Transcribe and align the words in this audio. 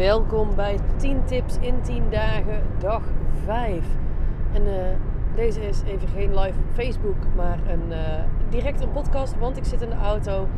Welkom 0.00 0.54
bij 0.54 0.78
10 0.96 1.24
tips 1.24 1.56
in 1.60 1.80
10 1.82 2.04
dagen, 2.10 2.62
dag 2.78 3.02
5. 3.44 3.84
En 4.52 4.62
uh, 4.62 4.72
deze 5.34 5.60
is 5.68 5.82
even 5.82 6.08
geen 6.08 6.38
live 6.38 6.58
op 6.58 6.74
Facebook, 6.74 7.16
maar 7.36 7.58
een, 7.68 7.82
uh, 7.88 7.96
direct 8.48 8.80
een 8.80 8.92
podcast, 8.92 9.38
want 9.38 9.56
ik 9.56 9.64
zit 9.64 9.82
in 9.82 9.88
de 9.88 9.96
auto. 9.96 10.48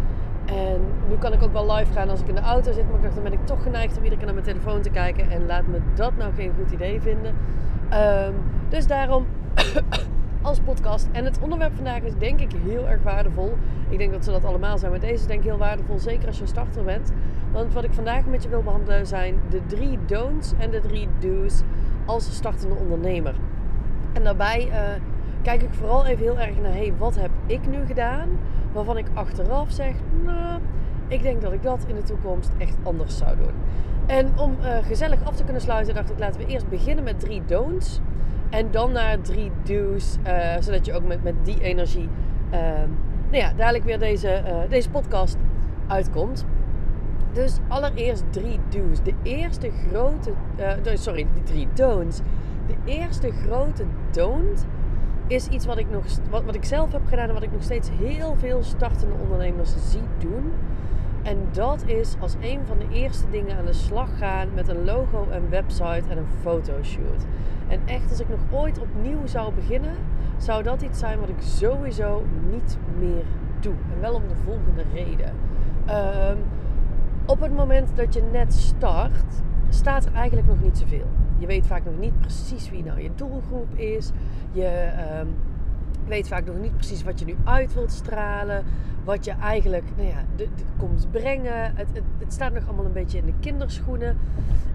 En 0.45 0.81
nu 1.09 1.17
kan 1.19 1.33
ik 1.33 1.43
ook 1.43 1.53
wel 1.53 1.73
live 1.73 1.93
gaan 1.93 2.09
als 2.09 2.21
ik 2.21 2.29
in 2.29 2.35
de 2.35 2.41
auto 2.41 2.73
zit, 2.73 2.87
maar 2.87 2.97
ik 2.97 3.03
dacht 3.03 3.15
dan 3.15 3.23
ben 3.23 3.33
ik 3.33 3.47
toch 3.47 3.63
geneigd 3.63 3.97
om 3.97 4.03
iedere 4.03 4.17
keer 4.17 4.33
naar 4.33 4.43
mijn 4.43 4.47
telefoon 4.47 4.83
te 4.83 4.91
kijken. 4.91 5.31
En 5.31 5.47
laat 5.47 5.67
me 5.67 5.79
dat 5.95 6.17
nou 6.17 6.35
geen 6.35 6.53
goed 6.59 6.71
idee 6.71 7.01
vinden. 7.01 7.35
Um, 7.93 8.35
dus 8.69 8.87
daarom 8.87 9.27
als 10.43 10.61
podcast. 10.61 11.09
En 11.13 11.25
het 11.25 11.39
onderwerp 11.41 11.75
vandaag 11.75 12.01
is 12.03 12.15
denk 12.19 12.41
ik 12.41 12.53
heel 12.65 12.89
erg 12.89 13.03
waardevol. 13.03 13.53
Ik 13.89 13.99
denk 13.99 14.13
dat 14.13 14.25
ze 14.25 14.31
dat 14.31 14.45
allemaal 14.45 14.79
zijn, 14.79 14.91
maar 14.91 15.01
deze 15.01 15.13
is 15.13 15.27
denk 15.27 15.41
ik 15.41 15.47
heel 15.47 15.59
waardevol, 15.59 15.99
zeker 15.99 16.27
als 16.27 16.39
je 16.39 16.47
starter 16.47 16.85
bent. 16.85 17.13
Want 17.53 17.73
wat 17.73 17.85
ik 17.85 17.93
vandaag 17.93 18.27
met 18.27 18.43
je 18.43 18.49
wil 18.49 18.63
behandelen 18.63 19.07
zijn 19.07 19.35
de 19.51 19.61
drie 19.67 19.99
don'ts 20.07 20.53
en 20.59 20.71
de 20.71 20.81
drie 20.81 21.09
do's 21.19 21.63
als 22.05 22.35
startende 22.35 22.75
ondernemer. 22.75 23.35
En 24.13 24.25
daarbij 24.25 24.69
uh, 24.69 24.79
kijk 25.43 25.63
ik 25.63 25.73
vooral 25.73 26.07
even 26.07 26.23
heel 26.23 26.39
erg 26.39 26.61
naar, 26.61 26.73
hey, 26.73 26.93
wat 26.99 27.17
heb 27.17 27.31
ik 27.47 27.67
nu 27.67 27.87
gedaan? 27.87 28.29
Waarvan 28.73 28.97
ik 28.97 29.07
achteraf 29.15 29.71
zeg, 29.71 29.95
nou, 30.25 30.61
ik 31.09 31.23
denk 31.23 31.43
dat 31.43 31.53
ik 31.53 31.63
dat 31.63 31.85
in 31.87 31.95
de 31.95 32.03
toekomst 32.03 32.51
echt 32.59 32.77
anders 32.83 33.17
zou 33.17 33.37
doen. 33.37 33.55
En 34.07 34.39
om 34.39 34.57
uh, 34.61 34.77
gezellig 34.87 35.25
af 35.25 35.37
te 35.37 35.45
kunnen 35.45 35.63
sluiten, 35.63 35.95
dacht 35.95 36.11
ik, 36.11 36.19
laten 36.19 36.41
we 36.41 36.47
eerst 36.47 36.69
beginnen 36.69 37.05
met 37.05 37.21
drie 37.21 37.43
don'ts. 37.47 38.01
En 38.53 38.71
dan 38.71 38.93
naar 38.93 39.21
drie 39.21 39.51
do's, 39.63 40.17
uh, 40.27 40.55
zodat 40.61 40.87
je 40.87 40.93
ook 40.93 41.07
met, 41.07 41.23
met 41.23 41.35
die 41.43 41.63
energie, 41.63 42.09
uh, 42.53 42.59
nou 43.31 43.37
ja, 43.43 43.53
dadelijk 43.57 43.85
weer 43.85 43.99
deze, 43.99 44.43
uh, 44.47 44.55
deze 44.69 44.91
podcast 44.91 45.37
uitkomt. 45.87 46.45
Dus 47.33 47.59
allereerst 47.69 48.25
drie 48.31 48.59
do's. 48.69 49.03
De 49.03 49.15
eerste 49.23 49.71
grote, 49.89 50.33
sorry, 50.95 51.27
die 51.33 51.43
drie 51.43 51.69
don'ts. 51.75 52.21
De 52.67 52.75
eerste 52.85 53.31
grote 53.47 53.85
don't 54.11 54.67
is 55.27 55.49
iets 55.49 55.67
wat 55.67 55.79
ik, 55.79 55.91
nog, 55.91 56.05
wat, 56.31 56.45
wat 56.45 56.55
ik 56.55 56.65
zelf 56.65 56.93
heb 56.93 57.07
gedaan 57.07 57.29
en 57.29 57.35
wat 57.35 57.43
ik 57.43 57.53
nog 57.53 57.63
steeds 57.63 57.91
heel 57.99 58.37
veel 58.39 58.63
startende 58.63 59.15
ondernemers 59.23 59.75
zie 59.91 60.03
doen. 60.19 60.53
En 61.23 61.37
dat 61.53 61.83
is 61.87 62.15
als 62.21 62.35
een 62.41 62.61
van 62.67 62.79
de 62.79 62.95
eerste 62.95 63.31
dingen 63.31 63.57
aan 63.57 63.67
de 63.67 63.73
slag 63.73 64.19
gaan 64.19 64.49
met 64.55 64.69
een 64.69 64.85
logo, 64.85 65.27
een 65.31 65.49
website 65.49 66.03
en 66.09 66.19
een 66.19 66.27
fotoshoot. 66.41 67.25
En 67.73 67.81
echt, 67.87 68.11
als 68.11 68.21
ik 68.21 68.29
nog 68.29 68.61
ooit 68.61 68.79
opnieuw 68.79 69.27
zou 69.27 69.55
beginnen, 69.55 69.95
zou 70.37 70.63
dat 70.63 70.83
iets 70.83 70.99
zijn 70.99 71.19
wat 71.19 71.29
ik 71.29 71.41
sowieso 71.41 72.23
niet 72.51 72.79
meer 72.99 73.25
doe. 73.61 73.75
En 73.95 74.01
wel 74.01 74.15
om 74.15 74.29
de 74.29 74.35
volgende 74.45 74.85
reden. 74.95 75.35
Um, 76.31 76.39
op 77.27 77.41
het 77.41 77.55
moment 77.55 77.97
dat 77.97 78.15
je 78.15 78.23
net 78.33 78.55
start, 78.55 79.43
staat 79.69 80.05
er 80.05 80.13
eigenlijk 80.13 80.49
nog 80.49 80.63
niet 80.63 80.79
zoveel. 80.79 81.07
Je 81.39 81.47
weet 81.47 81.67
vaak 81.67 81.85
nog 81.85 81.99
niet 81.99 82.21
precies 82.21 82.71
wie 82.71 82.85
nou 82.85 83.01
je 83.01 83.11
doelgroep 83.15 83.75
is. 83.75 84.11
Je 84.53 84.93
um, 85.21 85.35
weet 86.07 86.29
vaak 86.29 86.47
nog 86.47 86.57
niet 86.57 86.77
precies 86.77 87.03
wat 87.03 87.19
je 87.19 87.25
nu 87.25 87.35
uit 87.45 87.75
wilt 87.75 87.93
stralen. 87.93 88.65
Wat 89.05 89.25
je 89.25 89.31
eigenlijk 89.31 89.85
nou 89.97 90.09
ja, 90.09 90.25
de, 90.37 90.49
de 90.57 90.63
komt 90.77 91.11
brengen. 91.11 91.77
Het, 91.77 91.89
het, 92.19 92.33
staat 92.33 92.53
nog 92.53 92.67
allemaal 92.67 92.85
een 92.85 92.93
beetje 92.93 93.19
in 93.19 93.27
de 93.27 93.35
kinderschoenen. 93.41 94.19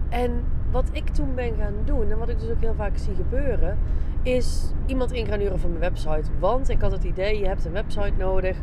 En 0.10 0.44
wat 0.72 0.90
ik 0.92 1.10
toen 1.10 1.36
ben 1.36 1.56
gaan 1.58 1.74
doen, 1.86 2.12
en 2.12 2.18
wat 2.18 2.30
ik 2.30 2.40
dus 2.40 2.50
ook 2.50 2.62
heel 2.62 2.76
vaak 2.78 2.98
zie 2.98 3.16
gebeuren, 3.16 3.78
is 4.22 4.72
iemand 4.86 5.12
in 5.12 5.26
gaan 5.26 5.40
huren 5.40 5.60
van 5.60 5.70
mijn 5.70 5.82
website. 5.82 6.30
Want 6.40 6.70
ik 6.70 6.82
had 6.82 6.92
het 6.92 7.04
idee, 7.04 7.40
je 7.40 7.48
hebt 7.48 7.66
een 7.66 7.72
website 7.72 8.14
nodig 8.18 8.58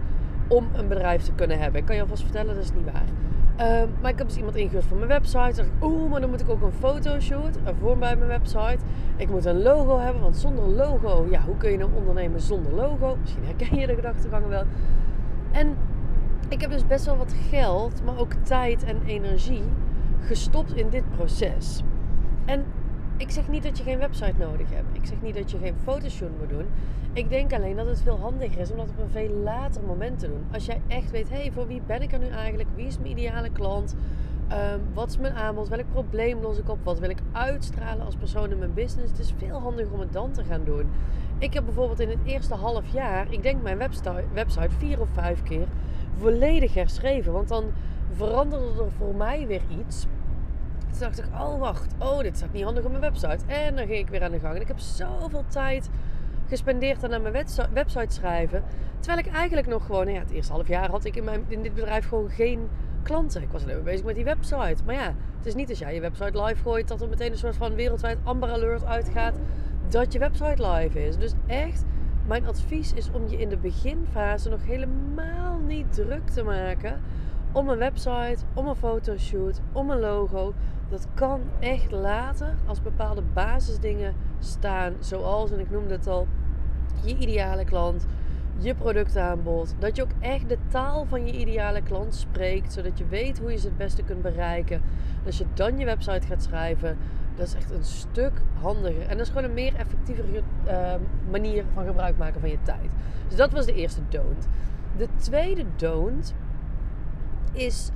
om 0.49 0.69
een 0.73 0.89
bedrijf 0.89 1.23
te 1.23 1.33
kunnen 1.33 1.59
hebben. 1.59 1.81
Ik 1.81 1.87
kan 1.87 1.97
je 1.97 2.03
alvast 2.03 2.23
vertellen, 2.23 2.55
dat 2.55 2.65
is 2.65 2.73
niet 2.73 2.93
waar. 2.93 3.09
Uh, 3.61 3.83
maar 4.01 4.11
ik 4.11 4.19
heb 4.19 4.27
dus 4.27 4.37
iemand 4.37 4.57
ingehuurd 4.57 4.85
voor 4.85 4.97
mijn 4.97 5.09
website. 5.09 5.39
Dacht 5.39 5.69
ik, 5.69 5.85
oeh, 5.85 6.11
maar 6.11 6.21
dan 6.21 6.31
moet 6.31 6.41
ik 6.41 6.51
ook 6.51 6.63
een 6.63 6.73
fotoshoot 6.73 7.59
ervoor 7.65 7.99
bij 7.99 8.17
mijn 8.17 8.29
website. 8.29 8.79
Ik 9.17 9.31
moet 9.31 9.45
een 9.45 9.63
logo 9.63 9.99
hebben, 9.99 10.23
want 10.23 10.37
zonder 10.37 10.69
logo, 10.69 11.27
ja, 11.31 11.41
hoe 11.41 11.57
kun 11.57 11.71
je 11.71 11.79
nou 11.79 11.91
ondernemen 11.95 12.41
zonder 12.41 12.73
logo? 12.73 13.17
Misschien 13.21 13.45
herken 13.45 13.79
je 13.79 13.87
de 13.87 13.95
gedachtegangen 13.95 14.49
wel. 14.49 14.65
En 15.53 15.77
ik 16.49 16.61
heb 16.61 16.71
dus 16.71 16.87
best 16.87 17.05
wel 17.05 17.17
wat 17.17 17.35
geld, 17.51 18.05
maar 18.05 18.19
ook 18.19 18.33
tijd 18.33 18.85
en 18.85 19.03
energie 19.07 19.63
gestopt 20.21 20.75
in 20.75 20.89
dit 20.89 21.11
proces. 21.17 21.83
En 22.45 22.65
ik 23.17 23.31
zeg 23.31 23.49
niet 23.49 23.63
dat 23.63 23.79
je 23.79 23.85
geen 23.85 23.99
website 23.99 24.35
nodig 24.39 24.71
hebt. 24.71 24.97
Ik 24.97 25.07
zeg 25.07 25.23
niet 25.23 25.35
dat 25.35 25.51
je 25.51 25.59
geen 25.59 25.75
fotoshoot 25.83 26.39
moet 26.39 26.49
doen. 26.49 26.67
Ik 27.13 27.29
denk 27.29 27.53
alleen 27.53 27.77
dat 27.77 27.87
het 27.87 28.03
veel 28.03 28.19
handiger 28.19 28.61
is 28.61 28.71
om 28.71 28.77
dat 28.77 28.89
op 28.89 28.99
een 28.99 29.11
veel 29.11 29.35
later 29.35 29.83
moment 29.83 30.19
te 30.19 30.27
doen. 30.27 30.45
Als 30.53 30.67
jij 30.67 30.81
echt 30.87 31.11
weet, 31.11 31.29
hé, 31.31 31.37
hey, 31.37 31.53
voor 31.53 31.67
wie 31.67 31.83
ben 31.87 32.03
ik 32.03 32.13
er 32.13 32.19
nu 32.19 32.29
eigenlijk? 32.29 32.69
Wie 32.75 32.87
is 32.87 32.99
mijn 32.99 33.11
ideale 33.11 33.51
klant? 33.51 33.97
Um, 34.53 34.81
wat 34.95 35.09
is 35.09 35.19
mijn 35.19 35.35
aanbod? 35.35 35.69
Welk 35.69 35.91
probleem 35.93 36.41
los 36.41 36.59
ik 36.59 36.69
op? 36.69 36.79
Wat 36.83 36.99
wil 36.99 37.11
ik 37.11 37.19
uitstralen 37.33 38.05
als 38.05 38.17
persoon 38.17 38.51
in 38.51 38.59
mijn 38.59 38.75
business? 38.75 39.11
Het 39.11 39.21
is 39.21 39.35
veel 39.37 39.61
handiger 39.61 39.93
om 39.93 40.01
het 40.01 40.13
dan 40.13 40.33
te 40.33 40.45
gaan 40.45 40.65
doen. 40.65 40.91
Ik 41.39 41.55
heb 41.55 41.65
bijvoorbeeld 41.65 42.01
in 42.01 42.09
het 42.09 42.19
eerste 42.25 42.55
half 42.55 42.93
jaar, 42.93 43.33
ik 43.33 43.43
denk 43.43 43.63
mijn 43.63 43.79
website 44.33 44.77
vier 44.79 45.01
of 45.01 45.09
vijf 45.13 45.43
keer 45.43 45.67
volledig 46.19 46.75
herschreven. 46.75 47.33
Want 47.33 47.49
dan 47.49 47.65
veranderde 48.13 48.83
er 48.83 48.91
voor 48.99 49.15
mij 49.15 49.47
weer 49.47 49.63
iets. 49.81 50.07
Toen 50.99 51.03
dacht 51.03 51.19
ik, 51.19 51.25
oh 51.41 51.59
wacht, 51.59 51.95
oh 51.99 52.19
dit 52.19 52.37
staat 52.37 52.53
niet 52.53 52.65
handig 52.65 52.85
op 52.85 52.91
mijn 52.91 53.03
website. 53.03 53.45
En 53.47 53.77
dan 53.77 53.87
ging 53.87 53.99
ik 53.99 54.09
weer 54.09 54.23
aan 54.23 54.31
de 54.31 54.39
gang. 54.39 54.55
En 54.55 54.61
ik 54.61 54.69
heb 54.69 54.79
zoveel 54.79 55.45
tijd 55.49 55.91
gespendeerd 56.49 57.05
aan 57.05 57.23
mijn 57.23 57.45
website 57.73 58.15
schrijven. 58.15 58.63
Terwijl 58.99 59.27
ik 59.27 59.33
eigenlijk 59.33 59.67
nog 59.67 59.87
gewoon, 59.87 60.13
ja, 60.13 60.19
het 60.19 60.31
eerste 60.31 60.53
half 60.53 60.69
jaar 60.69 60.91
had 60.91 61.05
ik 61.05 61.17
in, 61.17 61.25
mijn, 61.25 61.45
in 61.49 61.63
dit 61.63 61.75
bedrijf 61.75 62.09
gewoon 62.09 62.31
geen 62.31 62.69
klanten. 63.03 63.43
Ik 63.43 63.49
was 63.51 63.63
alleen 63.63 63.75
maar 63.75 63.85
bezig 63.85 64.05
met 64.05 64.15
die 64.15 64.25
website. 64.25 64.77
Maar 64.85 64.95
ja, 64.95 65.15
het 65.37 65.47
is 65.47 65.55
niet 65.55 65.69
als 65.69 65.79
jij 65.79 65.95
je 65.95 66.01
website 66.01 66.43
live 66.43 66.63
gooit 66.63 66.89
dat 66.89 67.03
er 67.03 67.09
meteen 67.09 67.33
een 67.33 67.39
soort 67.39 67.57
van 67.57 67.75
wereldwijd 67.75 68.19
Amber 68.23 68.51
Alert 68.51 68.85
uitgaat 68.85 69.35
dat 69.89 70.13
je 70.13 70.19
website 70.19 70.69
live 70.69 71.07
is. 71.07 71.17
Dus 71.17 71.33
echt, 71.47 71.85
mijn 72.27 72.47
advies 72.47 72.93
is 72.93 73.11
om 73.11 73.29
je 73.29 73.37
in 73.37 73.49
de 73.49 73.57
beginfase 73.57 74.49
nog 74.49 74.65
helemaal 74.65 75.59
niet 75.59 75.93
druk 75.93 76.29
te 76.29 76.43
maken 76.43 77.01
om 77.55 77.69
een 77.69 77.79
website, 77.79 78.37
om 78.55 78.67
een 78.67 78.77
fotoshoot, 78.77 79.61
om 79.73 79.91
een 79.91 80.01
logo. 80.01 80.55
Dat 80.89 81.07
kan 81.15 81.41
echt 81.61 81.91
later 81.91 82.55
als 82.67 82.83
bepaalde 82.83 83.23
basisdingen 83.33 84.15
staan. 84.39 84.93
Zoals, 85.01 85.51
en 85.51 85.61
ik 85.61 85.71
noemde 85.71 85.95
het 85.95 86.07
al, 86.07 86.27
je 87.05 87.17
ideale 87.17 87.65
klant, 87.65 88.07
je 88.59 88.75
productaanbod. 88.75 89.75
Dat 89.79 89.97
je 89.97 90.03
ook 90.03 90.13
echt 90.21 90.49
de 90.49 90.59
taal 90.69 91.05
van 91.05 91.27
je 91.27 91.33
ideale 91.33 91.83
klant 91.83 92.15
spreekt. 92.15 92.73
Zodat 92.73 92.99
je 92.99 93.07
weet 93.07 93.39
hoe 93.39 93.51
je 93.51 93.59
ze 93.59 93.67
het 93.67 93.77
beste 93.77 94.03
kunt 94.03 94.23
bereiken. 94.23 94.77
En 94.77 95.27
als 95.27 95.39
je 95.39 95.47
dan 95.55 95.79
je 95.79 95.85
website 95.85 96.27
gaat 96.27 96.43
schrijven, 96.43 96.97
dat 97.37 97.47
is 97.47 97.55
echt 97.55 97.71
een 97.71 97.85
stuk 97.85 98.33
handiger. 98.61 99.03
En 99.03 99.17
dat 99.17 99.27
is 99.27 99.29
gewoon 99.29 99.45
een 99.45 99.55
meer 99.55 99.75
effectievere 99.75 100.43
uh, 100.67 100.95
manier 101.31 101.65
van 101.75 101.85
gebruik 101.85 102.17
maken 102.17 102.41
van 102.41 102.51
je 102.51 102.63
tijd. 102.63 102.91
Dus 103.29 103.37
dat 103.37 103.53
was 103.53 103.67
de 103.67 103.75
eerste 103.75 104.01
don't. 104.09 104.49
De 104.97 105.09
tweede 105.17 105.65
don't 105.77 106.35
is 107.55 107.91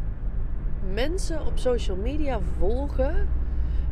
mensen 0.92 1.46
op 1.46 1.58
social 1.58 1.96
media 1.96 2.41
volgen 2.58 3.28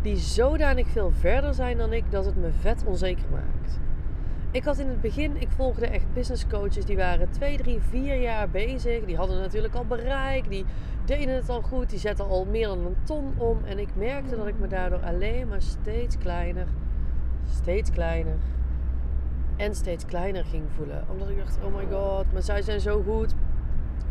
die 0.03 0.17
zodanig 0.17 0.89
veel 0.89 1.11
verder 1.11 1.55
zijn 1.55 1.77
dan 1.77 1.93
ik 1.93 2.11
dat 2.11 2.25
het 2.25 2.37
me 2.37 2.51
vet 2.61 2.85
onzeker 2.85 3.25
maakt. 3.31 3.79
Ik 4.51 4.65
had 4.65 4.79
in 4.79 4.89
het 4.89 5.01
begin, 5.01 5.41
ik 5.41 5.49
volgde 5.51 5.87
echt 5.87 6.13
business 6.13 6.47
coaches 6.47 6.85
die 6.85 6.97
waren 6.97 7.31
2, 7.31 7.57
3, 7.57 7.81
4 7.81 8.17
jaar 8.21 8.49
bezig. 8.49 9.05
Die 9.05 9.17
hadden 9.17 9.39
natuurlijk 9.39 9.75
al 9.75 9.85
bereik, 9.85 10.49
die 10.51 10.65
deden 11.05 11.35
het 11.35 11.49
al 11.49 11.63
goed, 11.63 11.91
die 11.91 11.99
zetten 11.99 12.29
al 12.29 12.45
meer 12.45 12.67
dan 12.67 12.87
een 12.87 12.97
ton 13.05 13.35
om. 13.37 13.59
En 13.65 13.79
ik 13.79 13.89
merkte 13.97 14.37
dat 14.37 14.47
ik 14.47 14.59
me 14.59 14.67
daardoor 14.67 15.03
alleen 15.03 15.49
maar 15.49 15.63
steeds 15.63 16.19
kleiner, 16.19 16.67
steeds 17.51 17.91
kleiner 17.91 18.37
en 19.57 19.75
steeds 19.75 20.05
kleiner 20.05 20.45
ging 20.45 20.65
voelen. 20.77 21.05
Omdat 21.11 21.29
ik 21.29 21.39
dacht, 21.39 21.59
oh 21.65 21.75
my 21.75 21.87
god, 21.91 22.33
maar 22.33 22.43
zij 22.43 22.63
zijn 22.63 22.81
zo 22.81 23.03
goed 23.03 23.35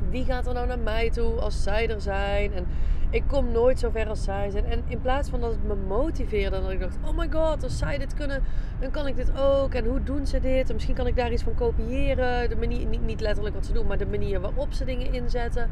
wie 0.09 0.25
gaat 0.25 0.47
er 0.47 0.53
nou 0.53 0.67
naar 0.67 0.79
mij 0.79 1.09
toe 1.09 1.39
als 1.39 1.63
zij 1.63 1.89
er 1.89 2.01
zijn? 2.01 2.53
En 2.53 2.65
ik 3.09 3.23
kom 3.27 3.51
nooit 3.51 3.79
zo 3.79 3.89
ver 3.89 4.07
als 4.07 4.23
zij 4.23 4.49
zijn. 4.49 4.65
En 4.65 4.83
in 4.87 5.01
plaats 5.01 5.29
van 5.29 5.39
dat 5.39 5.51
het 5.51 5.63
me 5.67 5.75
motiveerde, 5.75 6.61
dat 6.61 6.71
ik 6.71 6.79
dacht: 6.79 6.97
oh 7.05 7.17
my 7.17 7.27
god, 7.31 7.63
als 7.63 7.77
zij 7.77 7.97
dit 7.97 8.13
kunnen, 8.13 8.43
dan 8.79 8.91
kan 8.91 9.07
ik 9.07 9.15
dit 9.15 9.37
ook. 9.37 9.73
En 9.73 9.85
hoe 9.85 10.03
doen 10.03 10.27
ze 10.27 10.39
dit? 10.39 10.67
En 10.67 10.73
misschien 10.73 10.95
kan 10.95 11.07
ik 11.07 11.15
daar 11.15 11.31
iets 11.31 11.43
van 11.43 11.55
kopiëren. 11.55 12.49
De 12.49 12.55
manier, 12.55 12.85
niet, 12.85 13.01
niet 13.01 13.21
letterlijk 13.21 13.55
wat 13.55 13.65
ze 13.65 13.73
doen, 13.73 13.87
maar 13.87 13.97
de 13.97 14.05
manier 14.05 14.41
waarop 14.41 14.73
ze 14.73 14.85
dingen 14.85 15.13
inzetten. 15.13 15.69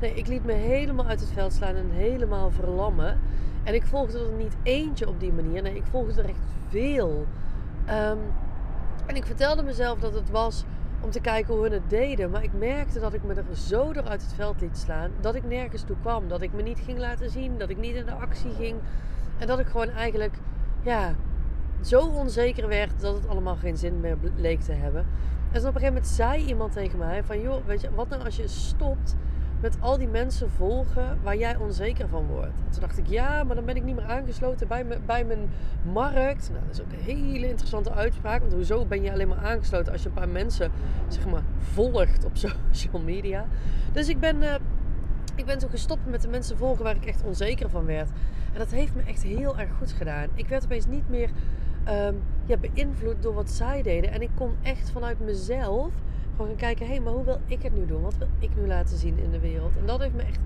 Nee, 0.00 0.14
ik 0.14 0.26
liet 0.26 0.44
me 0.44 0.52
helemaal 0.52 1.06
uit 1.06 1.20
het 1.20 1.32
veld 1.32 1.52
slaan 1.52 1.74
en 1.74 1.90
helemaal 1.90 2.50
verlammen. 2.50 3.18
En 3.64 3.74
ik 3.74 3.86
volgde 3.86 4.18
er 4.18 4.32
niet 4.38 4.56
eentje 4.62 5.08
op 5.08 5.20
die 5.20 5.32
manier. 5.32 5.62
Nee, 5.62 5.74
ik 5.74 5.86
volgde 5.90 6.22
er 6.22 6.28
echt 6.28 6.38
veel. 6.68 7.26
Um, 7.88 8.18
en 9.06 9.16
ik 9.16 9.26
vertelde 9.26 9.62
mezelf 9.62 9.98
dat 9.98 10.14
het 10.14 10.30
was 10.30 10.64
om 11.00 11.10
te 11.10 11.20
kijken 11.20 11.54
hoe 11.54 11.62
hun 11.62 11.72
het 11.72 11.90
deden. 11.90 12.30
Maar 12.30 12.42
ik 12.42 12.52
merkte 12.52 13.00
dat 13.00 13.14
ik 13.14 13.22
me 13.22 13.34
er 13.34 13.56
zo 13.56 13.92
door 13.92 14.08
uit 14.08 14.22
het 14.22 14.32
veld 14.32 14.60
liet 14.60 14.78
slaan 14.78 15.10
dat 15.20 15.34
ik 15.34 15.44
nergens 15.44 15.82
toe 15.82 15.96
kwam. 16.00 16.28
Dat 16.28 16.42
ik 16.42 16.52
me 16.52 16.62
niet 16.62 16.78
ging 16.84 16.98
laten 16.98 17.30
zien, 17.30 17.58
dat 17.58 17.70
ik 17.70 17.76
niet 17.76 17.94
in 17.94 18.04
de 18.04 18.12
actie 18.12 18.50
ging. 18.58 18.76
En 19.38 19.46
dat 19.46 19.58
ik 19.58 19.66
gewoon 19.66 19.90
eigenlijk 19.90 20.34
ja, 20.82 21.14
zo 21.80 22.00
onzeker 22.00 22.68
werd 22.68 23.00
dat 23.00 23.14
het 23.14 23.28
allemaal 23.28 23.56
geen 23.56 23.76
zin 23.76 24.00
meer 24.00 24.16
bleek 24.16 24.60
te 24.60 24.72
hebben. 24.72 25.06
En 25.50 25.60
op 25.60 25.66
een 25.66 25.72
gegeven 25.72 25.86
moment 25.86 26.06
zei 26.06 26.44
iemand 26.44 26.72
tegen 26.72 26.98
mij 26.98 27.24
van... 27.24 27.40
joh, 27.40 27.66
weet 27.66 27.80
je, 27.80 27.94
wat 27.94 28.08
nou 28.08 28.24
als 28.24 28.36
je 28.36 28.48
stopt 28.48 29.16
met 29.60 29.76
al 29.80 29.98
die 29.98 30.08
mensen 30.08 30.50
volgen 30.50 31.18
waar 31.22 31.36
jij 31.36 31.56
onzeker 31.56 32.08
van 32.08 32.26
wordt. 32.26 32.60
En 32.64 32.70
toen 32.70 32.80
dacht 32.80 32.98
ik, 32.98 33.06
ja, 33.06 33.44
maar 33.44 33.56
dan 33.56 33.64
ben 33.64 33.76
ik 33.76 33.84
niet 33.84 33.94
meer 33.94 34.04
aangesloten 34.04 34.68
bij, 34.68 34.86
bij 35.06 35.24
mijn 35.24 35.50
markt. 35.92 36.50
Nou, 36.50 36.64
dat 36.66 36.74
is 36.74 36.80
ook 36.80 36.92
een 36.92 37.14
hele 37.14 37.48
interessante 37.48 37.92
uitspraak. 37.92 38.40
Want 38.40 38.52
hoezo 38.52 38.84
ben 38.84 39.02
je 39.02 39.12
alleen 39.12 39.28
maar 39.28 39.44
aangesloten 39.44 39.92
als 39.92 40.02
je 40.02 40.08
een 40.08 40.14
paar 40.14 40.28
mensen, 40.28 40.70
zeg 41.08 41.26
maar, 41.26 41.42
volgt 41.58 42.24
op 42.24 42.36
social 42.70 43.02
media? 43.02 43.46
Dus 43.92 44.08
ik 44.08 44.20
ben, 44.20 44.42
uh, 44.42 44.54
ik 45.34 45.44
ben 45.44 45.60
zo 45.60 45.68
gestopt 45.68 46.06
met 46.06 46.22
de 46.22 46.28
mensen 46.28 46.56
volgen 46.56 46.84
waar 46.84 46.96
ik 46.96 47.04
echt 47.04 47.24
onzeker 47.24 47.70
van 47.70 47.84
werd. 47.84 48.08
En 48.52 48.58
dat 48.58 48.70
heeft 48.70 48.94
me 48.94 49.02
echt 49.02 49.22
heel 49.22 49.58
erg 49.58 49.70
goed 49.78 49.92
gedaan. 49.92 50.28
Ik 50.34 50.48
werd 50.48 50.64
opeens 50.64 50.86
niet 50.86 51.08
meer 51.08 51.30
um, 51.88 52.22
beïnvloed 52.60 53.22
door 53.22 53.34
wat 53.34 53.50
zij 53.50 53.82
deden. 53.82 54.10
En 54.10 54.22
ik 54.22 54.30
kon 54.34 54.56
echt 54.62 54.90
vanuit 54.90 55.20
mezelf 55.20 55.92
gewoon 56.38 56.58
gaan 56.58 56.68
kijken, 56.68 56.86
hé, 56.86 56.92
hey, 56.92 57.02
maar 57.02 57.12
hoe 57.12 57.24
wil 57.24 57.40
ik 57.46 57.62
het 57.62 57.74
nu 57.74 57.86
doen? 57.86 58.02
Wat 58.02 58.16
wil 58.16 58.28
ik 58.38 58.56
nu 58.56 58.66
laten 58.66 58.96
zien 58.96 59.18
in 59.18 59.30
de 59.30 59.40
wereld? 59.40 59.76
En 59.76 59.86
dat 59.86 60.00
heeft 60.00 60.14
me 60.14 60.22
echt 60.22 60.40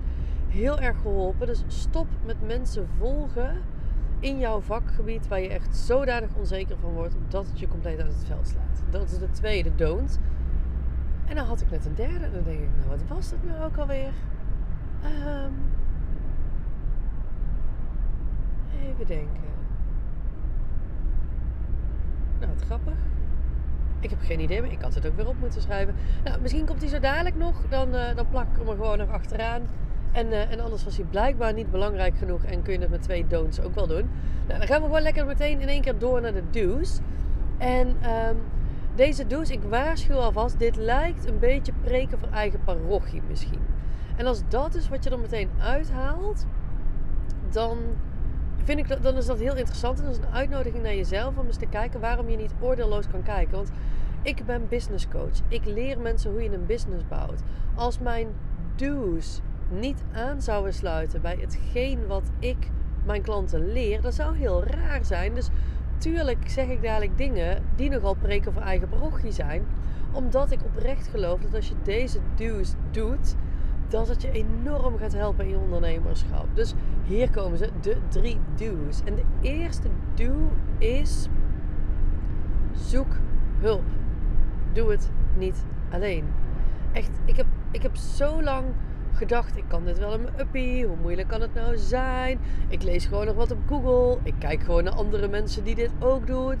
heel 0.47 0.79
erg 0.79 1.01
geholpen. 1.01 1.47
Dus 1.47 1.63
stop 1.67 2.07
met 2.25 2.47
mensen 2.47 2.87
volgen 2.97 3.61
in 4.19 4.39
jouw 4.39 4.61
vakgebied 4.61 5.27
waar 5.27 5.41
je 5.41 5.49
echt 5.49 5.75
zodanig 5.75 6.29
onzeker 6.35 6.77
van 6.77 6.93
wordt 6.93 7.15
dat 7.27 7.47
het 7.47 7.59
je 7.59 7.67
compleet 7.67 7.99
uit 7.99 8.13
het 8.13 8.25
veld 8.25 8.47
slaat. 8.47 8.83
Dat 8.89 9.11
is 9.11 9.19
de 9.19 9.29
tweede 9.29 9.75
don't. 9.75 10.19
En 11.25 11.35
dan 11.35 11.45
had 11.45 11.61
ik 11.61 11.69
net 11.71 11.85
een 11.85 11.95
derde 11.95 12.25
en 12.25 12.31
dan 12.33 12.43
denk 12.43 12.59
ik, 12.59 12.69
nou 12.77 12.89
wat 12.89 13.07
was 13.07 13.29
dat 13.29 13.43
nou 13.43 13.63
ook 13.63 13.77
alweer? 13.77 14.13
Um, 15.03 15.53
even 18.81 19.07
denken. 19.07 19.51
Nou, 22.39 22.51
wat 22.53 22.63
grappig. 22.65 22.97
Ik 24.03 24.09
heb 24.09 24.19
geen 24.21 24.39
idee, 24.39 24.61
maar 24.61 24.71
ik 24.71 24.81
had 24.81 24.93
het 24.93 25.07
ook 25.07 25.15
weer 25.15 25.27
op 25.27 25.39
moeten 25.39 25.61
schrijven. 25.61 25.95
Nou, 26.23 26.41
misschien 26.41 26.65
komt 26.65 26.81
hij 26.81 26.89
zo 26.89 26.99
dadelijk 26.99 27.35
nog. 27.35 27.55
Dan, 27.69 27.95
uh, 27.95 28.15
dan 28.15 28.29
plak 28.29 28.47
ik 28.51 28.57
hem 28.57 28.67
er 28.67 28.75
gewoon 28.75 28.97
nog 28.97 29.09
achteraan. 29.09 29.61
En, 30.11 30.27
uh, 30.27 30.51
en 30.51 30.59
anders 30.59 30.83
was 30.83 30.97
hij 30.97 31.05
blijkbaar 31.05 31.53
niet 31.53 31.71
belangrijk 31.71 32.17
genoeg. 32.17 32.43
En 32.43 32.61
kun 32.61 32.73
je 32.73 32.79
het 32.79 32.89
met 32.89 33.01
twee 33.01 33.27
don'ts 33.27 33.61
ook 33.61 33.75
wel 33.75 33.87
doen. 33.87 34.09
Nou, 34.47 34.59
dan 34.59 34.67
gaan 34.67 34.79
we 34.79 34.85
gewoon 34.85 35.01
lekker 35.01 35.25
meteen 35.25 35.61
in 35.61 35.67
één 35.67 35.81
keer 35.81 35.97
door 35.97 36.21
naar 36.21 36.33
de 36.33 36.43
do's. 36.49 36.99
En 37.57 37.87
um, 37.87 38.37
deze 38.95 39.27
do's, 39.27 39.49
ik 39.49 39.63
waarschuw 39.69 40.15
alvast. 40.15 40.59
Dit 40.59 40.75
lijkt 40.75 41.27
een 41.27 41.39
beetje 41.39 41.73
preken 41.83 42.19
voor 42.19 42.29
eigen 42.29 42.63
parochie 42.63 43.21
misschien. 43.27 43.59
En 44.15 44.25
als 44.25 44.41
dat 44.47 44.75
is 44.75 44.89
wat 44.89 45.03
je 45.03 45.09
er 45.09 45.19
meteen 45.19 45.49
uithaalt. 45.59 46.45
Dan 47.51 47.77
vind 48.63 48.79
ik, 48.79 49.03
dan 49.03 49.17
is 49.17 49.25
dat 49.25 49.39
heel 49.39 49.55
interessant. 49.55 49.99
En 49.99 50.05
dat 50.05 50.13
is 50.13 50.19
een 50.19 50.33
uitnodiging 50.33 50.83
naar 50.83 50.95
jezelf 50.95 51.37
om 51.37 51.45
eens 51.45 51.57
te 51.57 51.65
kijken 51.65 51.99
waarom 51.99 52.29
je 52.29 52.37
niet 52.37 52.53
oordeelloos 52.59 53.07
kan 53.07 53.23
kijken. 53.23 53.55
Want 53.55 53.71
ik 54.21 54.45
ben 54.45 54.67
business 54.69 55.07
coach. 55.07 55.37
Ik 55.47 55.65
leer 55.65 55.99
mensen 55.99 56.31
hoe 56.31 56.43
je 56.43 56.53
een 56.53 56.65
business 56.65 57.07
bouwt. 57.07 57.41
Als 57.75 57.99
mijn 57.99 58.27
do's 58.75 59.41
niet 59.69 60.03
aan 60.13 60.41
zouden 60.41 60.73
sluiten 60.73 61.21
bij 61.21 61.37
hetgeen 61.39 62.07
wat 62.07 62.31
ik 62.39 62.69
mijn 63.05 63.21
klanten 63.21 63.71
leer, 63.71 64.01
dat 64.01 64.13
zou 64.13 64.37
heel 64.37 64.63
raar 64.63 65.05
zijn. 65.05 65.33
Dus 65.33 65.49
tuurlijk 65.97 66.49
zeg 66.49 66.67
ik 66.67 66.81
dadelijk 66.81 67.17
dingen 67.17 67.63
die 67.75 67.89
nogal 67.89 68.13
preken 68.13 68.53
voor 68.53 68.61
eigen 68.61 68.89
parochie 68.89 69.31
zijn. 69.31 69.65
Omdat 70.11 70.51
ik 70.51 70.63
oprecht 70.63 71.07
geloof 71.07 71.41
dat 71.41 71.55
als 71.55 71.67
je 71.67 71.75
deze 71.83 72.19
do's 72.35 72.73
doet, 72.91 73.35
dat 73.87 74.07
het 74.07 74.21
je 74.21 74.31
enorm 74.31 74.97
gaat 74.97 75.13
helpen 75.13 75.45
in 75.45 75.51
je 75.51 75.57
ondernemerschap. 75.57 76.45
Dus 76.53 76.73
hier 77.03 77.29
komen 77.29 77.57
ze, 77.57 77.69
de 77.81 77.97
drie 78.07 78.39
do's. 78.55 79.01
En 79.05 79.15
de 79.15 79.23
eerste 79.41 79.87
do 80.13 80.51
is 80.77 81.27
zoek 82.71 83.15
hulp. 83.59 83.83
Doe 84.73 84.91
het 84.91 85.11
niet 85.37 85.65
alleen. 85.91 86.25
Echt, 86.91 87.19
ik 87.25 87.35
heb, 87.35 87.45
ik 87.71 87.81
heb 87.81 87.95
zo 87.95 88.41
lang 88.41 88.65
gedacht, 89.11 89.57
ik 89.57 89.63
kan 89.67 89.85
dit 89.85 89.99
wel 89.99 90.19
mijn 90.19 90.39
uppie. 90.39 90.85
Hoe 90.85 90.97
moeilijk 91.01 91.27
kan 91.27 91.41
het 91.41 91.53
nou 91.53 91.77
zijn? 91.77 92.39
Ik 92.67 92.83
lees 92.83 93.05
gewoon 93.05 93.25
nog 93.25 93.35
wat 93.35 93.51
op 93.51 93.59
Google. 93.67 94.17
Ik 94.23 94.35
kijk 94.39 94.63
gewoon 94.63 94.83
naar 94.83 94.93
andere 94.93 95.27
mensen 95.27 95.63
die 95.63 95.75
dit 95.75 95.91
ook 95.99 96.27
doen. 96.27 96.57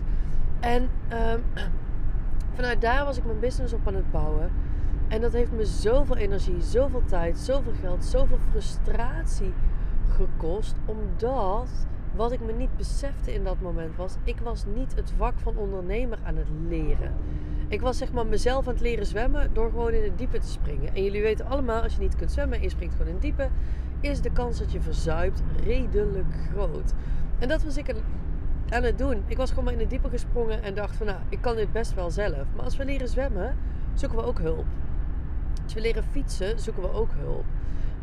En 0.59 0.89
um, 1.31 1.43
vanuit 2.55 2.81
daar 2.81 3.05
was 3.05 3.17
ik 3.17 3.25
mijn 3.25 3.39
business 3.39 3.73
op 3.73 3.87
aan 3.87 3.95
het 3.95 4.11
bouwen. 4.11 4.51
En 5.07 5.21
dat 5.21 5.33
heeft 5.33 5.51
me 5.51 5.65
zoveel 5.65 6.17
energie, 6.17 6.61
zoveel 6.61 7.03
tijd, 7.05 7.37
zoveel 7.37 7.73
geld, 7.81 8.05
zoveel 8.05 8.37
frustratie 8.49 9.53
gekost. 10.09 10.75
Omdat 10.85 11.69
wat 12.15 12.31
ik 12.31 12.39
me 12.39 12.51
niet 12.51 12.77
besefte 12.77 13.33
in 13.33 13.43
dat 13.43 13.61
moment 13.61 13.95
was, 13.95 14.15
ik 14.23 14.39
was 14.39 14.65
niet 14.75 14.95
het 14.95 15.13
vak 15.17 15.39
van 15.39 15.57
ondernemer 15.57 16.17
aan 16.23 16.35
het 16.35 16.47
leren. 16.67 17.13
Ik 17.67 17.81
was 17.81 17.97
zeg 17.97 18.11
maar 18.11 18.25
mezelf 18.25 18.67
aan 18.67 18.73
het 18.73 18.81
leren 18.81 19.05
zwemmen 19.05 19.53
door 19.53 19.69
gewoon 19.69 19.93
in 19.93 20.03
het 20.03 20.17
diepe 20.17 20.39
te 20.39 20.47
springen. 20.47 20.95
En 20.95 21.03
jullie 21.03 21.21
weten 21.21 21.45
allemaal, 21.45 21.81
als 21.81 21.93
je 21.93 21.99
niet 21.99 22.15
kunt 22.15 22.31
zwemmen 22.31 22.57
en 22.57 22.63
je 22.63 22.69
springt 22.69 22.93
gewoon 22.93 23.07
in 23.07 23.13
het 23.13 23.23
diepe, 23.23 23.49
is 23.99 24.21
de 24.21 24.31
kans 24.31 24.59
dat 24.59 24.71
je 24.71 24.81
verzuipt 24.81 25.43
redelijk 25.63 26.33
groot. 26.51 26.93
En 27.39 27.47
dat 27.47 27.63
was 27.63 27.77
ik 27.77 27.95
aan 28.69 28.83
het 28.83 28.97
doen. 28.97 29.23
Ik 29.27 29.37
was 29.37 29.49
gewoon 29.49 29.63
maar 29.63 29.73
in 29.73 29.79
het 29.79 29.89
diepe 29.89 30.09
gesprongen 30.09 30.63
en 30.63 30.73
dacht 30.73 30.95
van 30.95 31.05
nou, 31.05 31.19
ik 31.29 31.41
kan 31.41 31.55
dit 31.55 31.71
best 31.71 31.93
wel 31.93 32.11
zelf. 32.11 32.45
Maar 32.55 32.63
als 32.63 32.77
we 32.77 32.85
leren 32.85 33.07
zwemmen, 33.07 33.55
zoeken 33.93 34.17
we 34.17 34.23
ook 34.23 34.39
hulp. 34.39 34.65
Als 35.63 35.73
we 35.73 35.81
leren 35.81 36.03
fietsen, 36.03 36.59
zoeken 36.59 36.81
we 36.81 36.91
ook 36.91 37.09
hulp. 37.13 37.45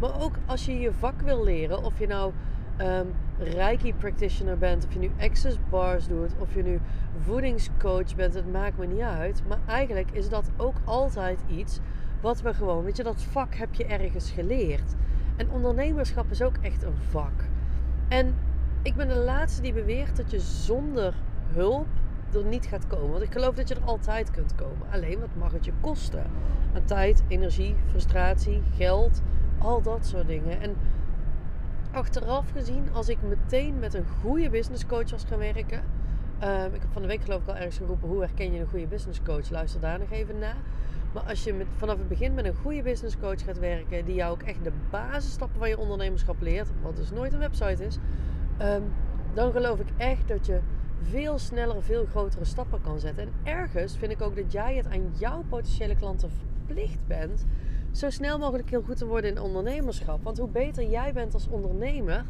Maar 0.00 0.20
ook 0.23 0.35
als 0.47 0.64
je 0.64 0.81
je 0.81 0.93
vak 0.93 1.20
wil 1.20 1.44
leren, 1.44 1.85
of 1.85 1.99
je 1.99 2.06
nou 2.06 2.32
um, 2.81 3.14
Reiki 3.38 3.94
practitioner 3.94 4.58
bent, 4.58 4.87
of 4.87 4.93
je 4.93 4.99
nu 4.99 5.11
access 5.20 5.58
bars 5.70 6.06
doet, 6.06 6.35
of 6.38 6.55
je 6.55 6.62
nu 6.62 6.81
voedingscoach 7.19 8.14
bent, 8.17 8.35
het 8.35 8.52
maakt 8.52 8.79
me 8.79 8.87
niet 8.87 9.00
uit. 9.00 9.43
Maar 9.49 9.58
eigenlijk 9.67 10.11
is 10.11 10.29
dat 10.29 10.50
ook 10.56 10.76
altijd 10.85 11.38
iets 11.49 11.81
wat 12.20 12.41
we 12.41 12.55
gewoon, 12.55 12.85
weet 12.85 12.97
je, 12.97 13.02
dat 13.02 13.23
vak 13.23 13.55
heb 13.55 13.75
je 13.75 13.85
ergens 13.85 14.31
geleerd. 14.31 14.94
En 15.37 15.50
ondernemerschap 15.50 16.31
is 16.31 16.43
ook 16.43 16.56
echt 16.61 16.82
een 16.82 16.97
vak. 17.11 17.44
En 18.08 18.35
ik 18.82 18.94
ben 18.94 19.08
de 19.08 19.17
laatste 19.17 19.62
die 19.62 19.73
beweert 19.73 20.17
dat 20.17 20.31
je 20.31 20.41
zonder 20.41 21.14
hulp 21.52 21.87
er 22.35 22.44
niet 22.44 22.67
gaat 22.67 22.87
komen. 22.87 23.11
Want 23.11 23.23
ik 23.23 23.32
geloof 23.32 23.55
dat 23.55 23.69
je 23.69 23.75
er 23.75 23.85
altijd 23.85 24.31
kunt 24.31 24.55
komen. 24.55 24.87
Alleen 24.93 25.20
wat 25.20 25.35
mag 25.38 25.52
het 25.52 25.64
je 25.64 25.73
kosten? 25.81 26.31
Aan 26.75 26.85
tijd, 26.85 27.23
energie, 27.29 27.75
frustratie, 27.87 28.62
geld, 28.76 29.23
al 29.61 29.83
dat 29.83 30.07
soort 30.07 30.27
dingen. 30.27 30.61
En 30.61 30.77
achteraf 31.93 32.51
gezien, 32.51 32.89
als 32.93 33.09
ik 33.09 33.19
meteen 33.29 33.79
met 33.79 33.95
een 33.95 34.07
goede 34.21 34.51
business 34.51 34.87
coach 34.87 35.11
was 35.11 35.25
gaan 35.25 35.39
werken. 35.39 35.83
Um, 36.43 36.75
ik 36.75 36.81
heb 36.81 36.93
van 36.93 37.03
de 37.03 37.09
week 37.09 37.23
geloof 37.23 37.43
ik 37.43 37.49
al 37.49 37.57
ergens 37.57 37.77
geroepen, 37.77 38.09
hoe 38.09 38.21
herken 38.21 38.53
je 38.53 38.61
een 38.61 38.69
goede 38.69 38.87
business 38.87 39.23
coach? 39.23 39.51
Luister 39.51 39.81
daar 39.81 39.99
nog 39.99 40.11
even 40.11 40.39
naar. 40.39 40.57
Maar 41.12 41.23
als 41.23 41.45
je 41.45 41.53
met, 41.55 41.67
vanaf 41.77 41.99
het 41.99 42.09
begin 42.09 42.35
met 42.35 42.45
een 42.45 42.55
goede 42.55 42.83
business 42.83 43.19
coach 43.19 43.45
gaat 43.45 43.59
werken, 43.59 44.05
die 44.05 44.15
jou 44.15 44.33
ook 44.33 44.43
echt 44.43 44.65
de 44.65 44.73
basisstappen 44.91 45.59
van 45.59 45.69
je 45.69 45.79
ondernemerschap 45.79 46.41
leert, 46.41 46.69
wat 46.83 46.97
dus 46.97 47.11
nooit 47.11 47.33
een 47.33 47.39
website 47.39 47.85
is, 47.85 47.99
um, 48.62 48.83
dan 49.35 49.52
geloof 49.52 49.81
ik 49.81 49.88
echt 49.97 50.29
dat 50.29 50.47
je 50.47 50.61
veel 51.02 51.38
sneller, 51.38 51.83
veel 51.83 52.07
grotere 52.11 52.45
stappen 52.45 52.81
kan 52.81 53.00
zetten. 53.00 53.23
En 53.23 53.33
ergens 53.43 53.97
vind 53.97 54.12
ik 54.12 54.23
ook 54.23 54.37
dat 54.37 54.52
jij 54.52 54.76
het 54.76 54.87
aan 54.87 55.12
jouw 55.19 55.45
potentiële 55.49 55.97
klanten 55.97 56.31
verplicht 56.31 57.07
bent 57.07 57.47
zo 57.92 58.11
snel 58.11 58.38
mogelijk 58.38 58.70
heel 58.70 58.82
goed 58.82 58.97
te 58.97 59.06
worden 59.06 59.30
in 59.30 59.40
ondernemerschap. 59.40 60.23
Want 60.23 60.38
hoe 60.38 60.49
beter 60.49 60.85
jij 60.90 61.12
bent 61.12 61.35
als 61.35 61.49
ondernemer, 61.49 62.25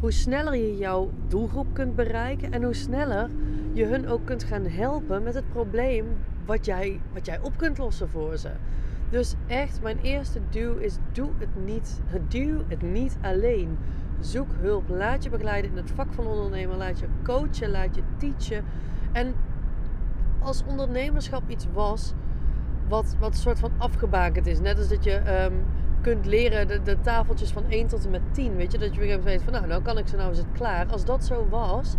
hoe 0.00 0.12
sneller 0.12 0.56
je 0.56 0.76
jouw 0.76 1.10
doelgroep 1.28 1.66
kunt 1.72 1.96
bereiken 1.96 2.52
en 2.52 2.62
hoe 2.62 2.74
sneller 2.74 3.30
je 3.72 3.84
hun 3.84 4.08
ook 4.08 4.24
kunt 4.24 4.44
gaan 4.44 4.66
helpen 4.66 5.22
met 5.22 5.34
het 5.34 5.48
probleem 5.48 6.06
wat 6.46 6.64
jij, 6.64 7.00
wat 7.12 7.26
jij 7.26 7.40
op 7.42 7.52
kunt 7.56 7.78
lossen 7.78 8.08
voor 8.08 8.36
ze. 8.36 8.50
Dus 9.10 9.34
echt, 9.46 9.82
mijn 9.82 9.98
eerste 10.02 10.40
do 10.50 10.74
is 10.74 10.96
doe 11.12 11.30
het 11.38 11.64
niet. 11.64 12.00
Doe 12.28 12.64
het 12.68 12.82
niet 12.82 13.16
alleen. 13.22 13.78
Zoek 14.20 14.48
hulp. 14.60 14.88
Laat 14.88 15.24
je 15.24 15.30
begeleiden 15.30 15.70
in 15.70 15.76
het 15.76 15.90
vak 15.90 16.12
van 16.12 16.26
ondernemer. 16.26 16.76
Laat 16.76 16.98
je 16.98 17.06
coachen. 17.22 17.70
Laat 17.70 17.94
je 17.94 18.02
teachen. 18.16 18.64
En 19.12 19.34
als 20.38 20.64
ondernemerschap 20.66 21.42
iets 21.48 21.66
was 21.72 22.12
wat, 22.88 23.16
wat 23.18 23.36
soort 23.36 23.58
van 23.58 23.70
afgebakend 23.78 24.46
is. 24.46 24.60
Net 24.60 24.78
als 24.78 24.88
dat 24.88 25.04
je 25.04 25.44
um, 25.44 25.64
kunt 26.00 26.26
leren 26.26 26.68
de, 26.68 26.82
de, 26.82 27.00
tafeltjes 27.00 27.50
van 27.50 27.64
1 27.68 27.86
tot 27.86 28.04
en 28.04 28.10
met 28.10 28.34
10. 28.34 28.56
Weet 28.56 28.72
je, 28.72 28.78
dat 28.78 28.94
je 28.94 29.20
weet 29.20 29.42
van 29.42 29.52
nou, 29.52 29.66
nou 29.66 29.82
kan 29.82 29.98
ik 29.98 30.08
ze, 30.08 30.16
nou 30.16 30.30
is 30.30 30.38
het 30.38 30.52
klaar. 30.52 30.86
Als 30.86 31.04
dat 31.04 31.24
zo 31.24 31.46
was, 31.50 31.94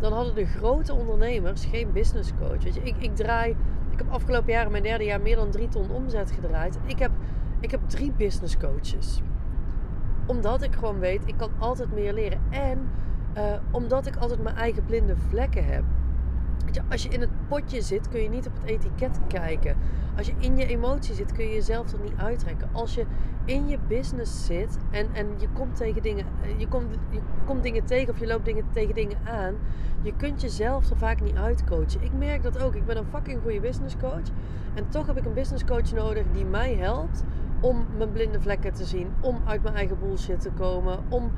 dan 0.00 0.12
hadden 0.12 0.34
de 0.34 0.46
grote 0.46 0.94
ondernemers 0.94 1.64
geen 1.64 1.92
business 1.92 2.32
coach. 2.38 2.62
Weet 2.62 2.74
je, 2.74 2.80
ik, 2.82 2.94
ik 2.98 3.16
draai, 3.16 3.50
ik 3.90 3.98
heb 3.98 4.10
afgelopen 4.10 4.52
jaren, 4.52 4.70
mijn 4.70 4.82
derde 4.82 5.04
jaar, 5.04 5.20
meer 5.20 5.36
dan 5.36 5.50
3 5.50 5.68
ton 5.68 5.90
omzet 5.90 6.30
gedraaid. 6.30 6.78
Ik 6.86 6.98
heb, 6.98 7.10
ik 7.60 7.70
heb 7.70 7.80
drie 7.88 8.12
business 8.12 8.56
coaches 8.56 9.20
omdat 10.26 10.62
ik 10.62 10.74
gewoon 10.74 10.98
weet, 10.98 11.22
ik 11.26 11.36
kan 11.36 11.50
altijd 11.58 11.92
meer 11.92 12.12
leren. 12.12 12.40
En 12.50 12.88
uh, 13.36 13.42
omdat 13.70 14.06
ik 14.06 14.16
altijd 14.16 14.42
mijn 14.42 14.56
eigen 14.56 14.84
blinde 14.84 15.16
vlekken 15.16 15.64
heb. 15.64 15.84
Als 16.90 17.02
je 17.02 17.08
in 17.08 17.20
het 17.20 17.30
potje 17.48 17.82
zit, 17.82 18.08
kun 18.08 18.22
je 18.22 18.28
niet 18.28 18.46
op 18.46 18.52
het 18.60 18.70
etiket 18.70 19.18
kijken. 19.26 19.76
Als 20.16 20.26
je 20.26 20.32
in 20.38 20.56
je 20.56 20.66
emotie 20.66 21.14
zit, 21.14 21.32
kun 21.32 21.44
je 21.44 21.54
jezelf 21.54 21.92
er 21.92 22.00
niet 22.00 22.16
uittrekken. 22.16 22.68
Als 22.72 22.94
je 22.94 23.04
in 23.44 23.68
je 23.68 23.78
business 23.88 24.46
zit 24.46 24.76
en, 24.90 25.08
en 25.12 25.26
je 25.38 25.48
komt 25.52 25.76
tegen 25.76 26.02
dingen, 26.02 26.26
eh, 26.42 26.58
je 26.58 26.68
komt, 26.68 26.94
je 27.10 27.20
komt 27.44 27.62
dingen 27.62 27.84
tegen 27.84 28.14
of 28.14 28.20
je 28.20 28.26
loopt 28.26 28.44
dingen 28.44 28.64
tegen 28.72 28.94
dingen 28.94 29.16
aan, 29.24 29.54
je 30.02 30.12
kunt 30.16 30.40
jezelf 30.40 30.90
er 30.90 30.96
vaak 30.96 31.20
niet 31.20 31.36
uitcoachen. 31.36 32.02
Ik 32.02 32.12
merk 32.12 32.42
dat 32.42 32.62
ook. 32.62 32.74
Ik 32.74 32.86
ben 32.86 32.96
een 32.96 33.06
fucking 33.10 33.42
goede 33.42 33.60
business 33.60 33.96
coach. 33.96 34.28
En 34.74 34.88
toch 34.88 35.06
heb 35.06 35.16
ik 35.16 35.24
een 35.24 35.34
business 35.34 35.64
coach 35.64 35.92
nodig 35.92 36.24
die 36.32 36.44
mij 36.44 36.74
helpt 36.74 37.24
om 37.60 37.86
mijn 37.96 38.12
blinde 38.12 38.40
vlekken 38.40 38.72
te 38.72 38.84
zien, 38.84 39.08
om 39.20 39.40
uit 39.44 39.62
mijn 39.62 39.74
eigen 39.74 39.98
bullshit 39.98 40.40
te 40.40 40.50
komen, 40.50 40.98
om 41.08 41.30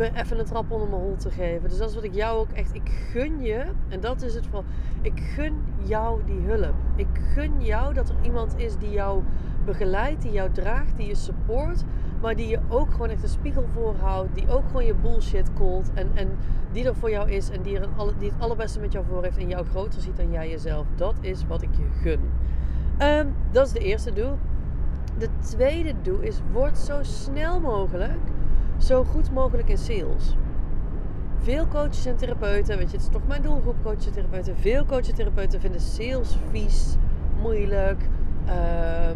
even 0.00 0.38
een 0.38 0.44
trap 0.44 0.70
onder 0.70 0.88
mijn 0.88 1.02
hol 1.02 1.16
te 1.16 1.30
geven. 1.30 1.68
Dus 1.68 1.78
dat 1.78 1.88
is 1.88 1.94
wat 1.94 2.04
ik 2.04 2.14
jou 2.14 2.38
ook 2.38 2.50
echt, 2.50 2.74
ik 2.74 2.90
gun 3.10 3.40
je, 3.40 3.64
en 3.88 4.00
dat 4.00 4.22
is 4.22 4.34
het 4.34 4.44
vooral, 4.44 4.64
ik 5.02 5.20
gun 5.20 5.64
jou 5.82 6.20
die 6.24 6.40
hulp. 6.40 6.74
Ik 6.96 7.06
gun 7.34 7.64
jou 7.64 7.94
dat 7.94 8.08
er 8.08 8.14
iemand 8.22 8.54
is 8.56 8.76
die 8.76 8.90
jou 8.90 9.22
begeleidt, 9.64 10.22
die 10.22 10.32
jou 10.32 10.50
draagt, 10.52 10.96
die 10.96 11.06
je 11.06 11.14
support, 11.14 11.84
maar 12.20 12.36
die 12.36 12.48
je 12.48 12.58
ook 12.68 12.90
gewoon 12.90 13.08
echt 13.08 13.22
een 13.22 13.28
spiegel 13.28 13.64
voorhoudt, 13.72 14.34
die 14.34 14.50
ook 14.50 14.66
gewoon 14.66 14.84
je 14.84 14.94
bullshit 14.94 15.52
called 15.52 15.90
en, 15.94 16.10
en 16.14 16.28
die 16.72 16.86
er 16.86 16.96
voor 16.96 17.10
jou 17.10 17.30
is 17.30 17.50
en 17.50 17.62
die, 17.62 17.76
er 17.78 17.82
een, 17.82 18.12
die 18.18 18.30
het 18.30 18.40
allerbeste 18.40 18.80
met 18.80 18.92
jou 18.92 19.04
voor 19.08 19.22
heeft 19.22 19.38
en 19.38 19.48
jou 19.48 19.66
groter 19.66 20.00
ziet 20.00 20.16
dan 20.16 20.30
jij 20.30 20.48
jezelf. 20.50 20.86
Dat 20.94 21.14
is 21.20 21.46
wat 21.46 21.62
ik 21.62 21.74
je 21.76 21.86
gun. 22.00 22.20
Ehm, 22.98 23.26
dat 23.50 23.66
is 23.66 23.72
de 23.72 23.78
eerste 23.78 24.12
doel. 24.12 24.38
De 25.18 25.28
tweede 25.40 25.94
doel 26.02 26.20
is, 26.20 26.40
word 26.52 26.78
zo 26.78 26.98
snel 27.02 27.60
mogelijk 27.60 28.18
zo 28.76 29.04
goed 29.04 29.32
mogelijk 29.32 29.68
in 29.68 29.78
sales. 29.78 30.36
Veel 31.38 31.68
coaches 31.68 32.06
en 32.06 32.16
therapeuten, 32.16 32.78
weet 32.78 32.90
je, 32.90 32.96
het 32.96 33.06
is 33.06 33.12
toch 33.12 33.26
mijn 33.26 33.42
doelgroep, 33.42 33.76
coaches 33.82 34.06
en 34.06 34.12
therapeuten. 34.12 34.56
Veel 34.56 34.84
coaches 34.84 35.08
en 35.08 35.14
therapeuten 35.14 35.60
vinden 35.60 35.80
sales 35.80 36.38
vies, 36.50 36.96
moeilijk, 37.40 38.08
uh, 38.46 39.10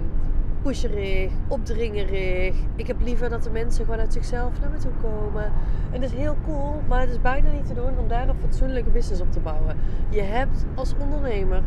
pusherig, 0.62 1.30
opdringerig. 1.48 2.54
Ik 2.76 2.86
heb 2.86 3.00
liever 3.00 3.28
dat 3.28 3.42
de 3.42 3.50
mensen 3.50 3.84
gewoon 3.84 4.00
uit 4.00 4.12
zichzelf 4.12 4.60
naar 4.60 4.70
me 4.70 4.76
toe 4.76 4.92
komen. 5.02 5.52
En 5.90 6.00
dat 6.00 6.10
is 6.10 6.16
heel 6.16 6.36
cool, 6.44 6.82
maar 6.88 7.00
het 7.00 7.10
is 7.10 7.20
bijna 7.20 7.50
niet 7.50 7.66
te 7.66 7.74
doen 7.74 7.98
om 7.98 8.08
daar 8.08 8.28
een 8.28 8.40
fatsoenlijke 8.40 8.90
business 8.90 9.20
op 9.20 9.32
te 9.32 9.40
bouwen. 9.40 9.76
Je 10.08 10.22
hebt 10.22 10.64
als 10.74 10.94
ondernemer 11.00 11.62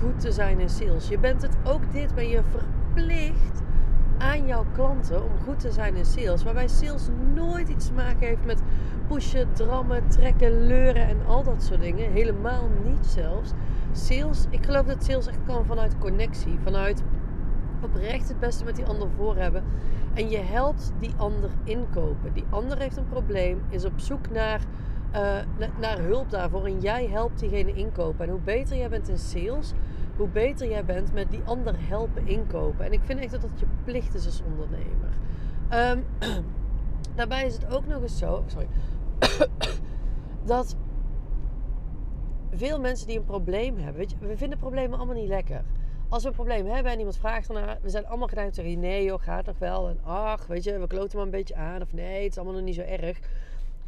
goed 0.00 0.20
te 0.20 0.32
zijn 0.32 0.60
in 0.60 0.68
sales. 0.68 1.08
Je 1.08 1.18
bent 1.18 1.42
het 1.42 1.56
ook 1.64 1.92
dit, 1.92 2.14
ben 2.14 2.28
je 2.28 2.40
verplicht 2.50 3.62
aan 4.18 4.46
jouw 4.46 4.64
klanten 4.72 5.24
om 5.24 5.30
goed 5.44 5.60
te 5.60 5.72
zijn 5.72 5.96
in 5.96 6.04
sales. 6.04 6.42
Waarbij 6.42 6.68
sales 6.68 7.08
nooit 7.34 7.68
iets 7.68 7.86
te 7.86 7.92
maken 7.92 8.26
heeft 8.26 8.44
met 8.44 8.62
pushen, 9.08 9.52
drammen, 9.52 10.08
trekken, 10.08 10.66
leuren 10.66 11.08
en 11.08 11.26
al 11.26 11.42
dat 11.42 11.62
soort 11.62 11.80
dingen. 11.80 12.12
Helemaal 12.12 12.68
niet 12.84 13.06
zelfs. 13.06 13.50
Sales, 13.92 14.44
ik 14.50 14.64
geloof 14.64 14.86
dat 14.86 15.04
sales 15.04 15.26
echt 15.26 15.38
kan 15.46 15.66
vanuit 15.66 15.98
connectie. 15.98 16.58
Vanuit 16.62 17.02
oprecht 17.82 18.28
het 18.28 18.38
beste 18.38 18.64
met 18.64 18.76
die 18.76 18.86
ander 18.86 19.08
voor 19.16 19.36
hebben. 19.36 19.64
En 20.14 20.30
je 20.30 20.38
helpt 20.38 20.92
die 20.98 21.12
ander 21.16 21.50
inkopen. 21.64 22.32
Die 22.32 22.44
ander 22.50 22.78
heeft 22.78 22.96
een 22.96 23.08
probleem, 23.08 23.62
is 23.68 23.84
op 23.84 24.00
zoek 24.00 24.30
naar, 24.30 24.60
uh, 25.14 25.68
naar 25.80 25.98
hulp 25.98 26.30
daarvoor. 26.30 26.66
En 26.66 26.80
jij 26.80 27.06
helpt 27.06 27.38
diegene 27.38 27.72
inkopen. 27.72 28.24
En 28.24 28.30
hoe 28.30 28.40
beter 28.40 28.76
jij 28.76 28.88
bent 28.88 29.08
in 29.08 29.18
sales, 29.18 29.72
hoe 30.18 30.28
beter 30.28 30.68
jij 30.68 30.84
bent 30.84 31.12
met 31.12 31.30
die 31.30 31.42
ander 31.44 31.74
helpen 31.78 32.26
inkopen. 32.26 32.84
En 32.84 32.92
ik 32.92 33.00
vind 33.02 33.20
echt 33.20 33.30
dat 33.30 33.40
dat 33.40 33.60
je 33.60 33.66
plicht 33.84 34.14
is 34.14 34.26
als 34.26 34.42
ondernemer. 34.42 35.10
Um, 35.72 36.04
daarbij 37.16 37.46
is 37.46 37.54
het 37.54 37.74
ook 37.74 37.86
nog 37.86 38.02
eens 38.02 38.18
zo, 38.18 38.44
sorry, 38.46 38.68
dat 40.44 40.76
veel 42.50 42.80
mensen 42.80 43.06
die 43.06 43.18
een 43.18 43.24
probleem 43.24 43.76
hebben, 43.76 43.94
weet 43.94 44.10
je, 44.10 44.16
we 44.20 44.36
vinden 44.36 44.58
problemen 44.58 44.98
allemaal 44.98 45.16
niet 45.16 45.28
lekker. 45.28 45.64
Als 46.08 46.22
we 46.22 46.28
een 46.28 46.34
probleem 46.34 46.66
hebben 46.66 46.92
en 46.92 46.98
iemand 46.98 47.16
vraagt 47.16 47.48
ernaar, 47.48 47.78
we 47.82 47.88
zijn 47.88 48.06
allemaal 48.06 48.28
geneigd 48.28 48.54
te 48.54 48.62
nee 48.62 49.04
joh, 49.04 49.22
gaat 49.22 49.46
nog 49.46 49.58
wel. 49.58 49.88
En 49.88 49.98
ach, 50.02 50.46
weet 50.46 50.64
je, 50.64 50.78
we 50.78 50.86
kloten 50.86 51.16
maar 51.16 51.26
een 51.26 51.32
beetje 51.32 51.54
aan. 51.54 51.82
Of 51.82 51.92
nee, 51.92 52.22
het 52.22 52.30
is 52.30 52.36
allemaal 52.36 52.54
nog 52.54 52.64
niet 52.64 52.74
zo 52.74 52.80
erg 52.80 53.20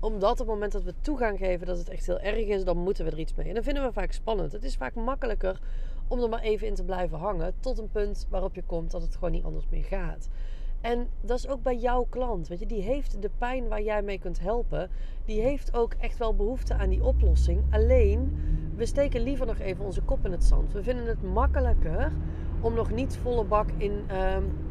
omdat 0.00 0.32
op 0.32 0.38
het 0.38 0.46
moment 0.46 0.72
dat 0.72 0.82
we 0.82 0.94
toegang 1.00 1.38
geven 1.38 1.66
dat 1.66 1.78
het 1.78 1.88
echt 1.88 2.06
heel 2.06 2.20
erg 2.20 2.46
is, 2.46 2.64
dan 2.64 2.76
moeten 2.76 3.04
we 3.04 3.10
er 3.10 3.18
iets 3.18 3.34
mee. 3.34 3.48
En 3.48 3.54
dat 3.54 3.64
vinden 3.64 3.82
we 3.82 3.92
vaak 3.92 4.12
spannend. 4.12 4.52
Het 4.52 4.64
is 4.64 4.76
vaak 4.76 4.94
makkelijker 4.94 5.60
om 6.10 6.22
er 6.22 6.28
maar 6.28 6.40
even 6.40 6.66
in 6.66 6.74
te 6.74 6.84
blijven 6.84 7.18
hangen. 7.18 7.54
Tot 7.60 7.78
een 7.78 7.90
punt 7.90 8.26
waarop 8.30 8.54
je 8.54 8.62
komt 8.62 8.90
dat 8.90 9.02
het 9.02 9.14
gewoon 9.14 9.30
niet 9.30 9.44
anders 9.44 9.66
meer 9.70 9.84
gaat. 9.84 10.28
En 10.80 11.08
dat 11.20 11.38
is 11.38 11.48
ook 11.48 11.62
bij 11.62 11.76
jouw 11.76 12.06
klant. 12.08 12.48
Weet 12.48 12.58
je, 12.58 12.66
die 12.66 12.82
heeft 12.82 13.22
de 13.22 13.30
pijn 13.38 13.68
waar 13.68 13.82
jij 13.82 14.02
mee 14.02 14.18
kunt 14.18 14.40
helpen. 14.40 14.90
Die 15.24 15.40
heeft 15.40 15.74
ook 15.74 15.94
echt 15.98 16.18
wel 16.18 16.34
behoefte 16.34 16.74
aan 16.74 16.88
die 16.88 17.04
oplossing. 17.04 17.62
Alleen, 17.70 18.38
we 18.76 18.86
steken 18.86 19.22
liever 19.22 19.46
nog 19.46 19.58
even 19.58 19.84
onze 19.84 20.02
kop 20.02 20.24
in 20.24 20.32
het 20.32 20.44
zand. 20.44 20.72
We 20.72 20.82
vinden 20.82 21.06
het 21.06 21.22
makkelijker 21.22 22.12
om 22.60 22.74
nog 22.74 22.90
niet 22.90 23.16
volle 23.16 23.44
bak 23.44 23.68
in. 23.76 23.92
Um, 23.92 24.68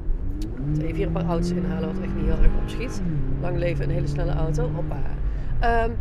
even 0.81 0.95
hier 0.95 1.07
een 1.07 1.13
paar 1.13 1.25
auto's 1.25 1.51
inhalen, 1.51 1.93
wat 1.93 2.03
echt 2.03 2.15
niet 2.15 2.25
heel 2.25 2.37
erg 2.37 2.61
opschiet. 2.61 3.01
Lang 3.41 3.57
leven 3.57 3.83
een 3.83 3.89
hele 3.89 4.07
snelle 4.07 4.33
auto. 4.33 4.69
Hoppa. 4.69 5.01
Um, 5.85 5.97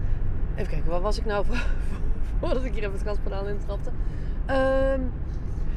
even 0.54 0.70
kijken, 0.70 0.90
wat 0.90 1.02
was 1.02 1.18
ik 1.18 1.24
nou 1.24 1.44
voor, 1.44 1.56
voordat 2.40 2.64
ik 2.64 2.72
hier 2.72 2.82
even 2.82 2.92
het 2.92 3.02
gaspedaal 3.02 3.46
intrapte? 3.46 3.90
Um, 4.50 5.12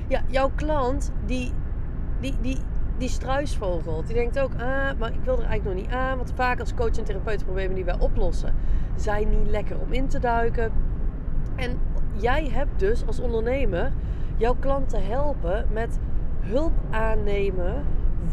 ja, 0.08 0.22
jouw 0.28 0.52
klant 0.56 1.12
die, 1.26 1.52
die, 2.20 2.34
die, 2.42 2.58
die 2.98 3.10
struisvogelt. 3.10 4.08
Die 4.08 4.16
denkt 4.16 4.40
ook, 4.40 4.52
ah, 4.54 5.00
maar 5.00 5.14
ik 5.14 5.24
wil 5.24 5.38
er 5.40 5.46
eigenlijk 5.46 5.64
nog 5.64 5.86
niet 5.86 5.94
aan. 5.94 6.18
Want 6.18 6.34
vaak 6.36 6.60
als 6.60 6.74
coach 6.74 6.98
en 6.98 7.04
therapeut 7.04 7.44
problemen 7.44 7.76
die 7.76 7.86
wij 7.86 8.00
oplossen, 8.00 8.54
zijn 8.96 9.30
niet 9.30 9.50
lekker 9.50 9.80
om 9.80 9.94
in 9.94 10.08
te 10.08 10.20
duiken. 10.20 10.72
En 11.56 11.80
jij 12.14 12.50
hebt 12.52 12.80
dus 12.80 13.06
als 13.06 13.20
ondernemer 13.20 13.92
jouw 14.38 14.56
klanten 14.60 15.06
helpen 15.06 15.66
met 15.72 16.00
hulp 16.40 16.74
aannemen 16.90 17.86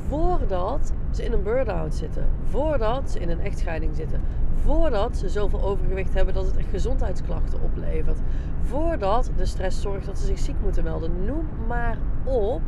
voordat 0.09 0.93
ze 1.11 1.25
in 1.25 1.33
een 1.33 1.43
burn-out 1.43 1.95
zitten. 1.95 2.27
Voordat 2.51 3.11
ze 3.11 3.19
in 3.19 3.31
een 3.31 3.41
echtscheiding 3.41 3.97
zitten. 3.97 4.21
Voordat 4.65 5.17
ze 5.17 5.29
zoveel 5.29 5.63
overgewicht 5.63 6.15
hebben 6.15 6.35
dat 6.35 6.47
het 6.47 6.57
echt 6.57 6.69
gezondheidsklachten 6.71 7.63
oplevert. 7.63 8.19
Voordat 8.63 9.31
de 9.37 9.47
stress 9.47 9.81
zorgt 9.81 10.07
dat 10.07 10.19
ze 10.19 10.27
zich 10.27 10.39
ziek 10.39 10.57
moeten 10.63 10.85
melden. 10.85 11.25
Noem 11.25 11.49
maar 11.67 11.99
op. 12.25 12.61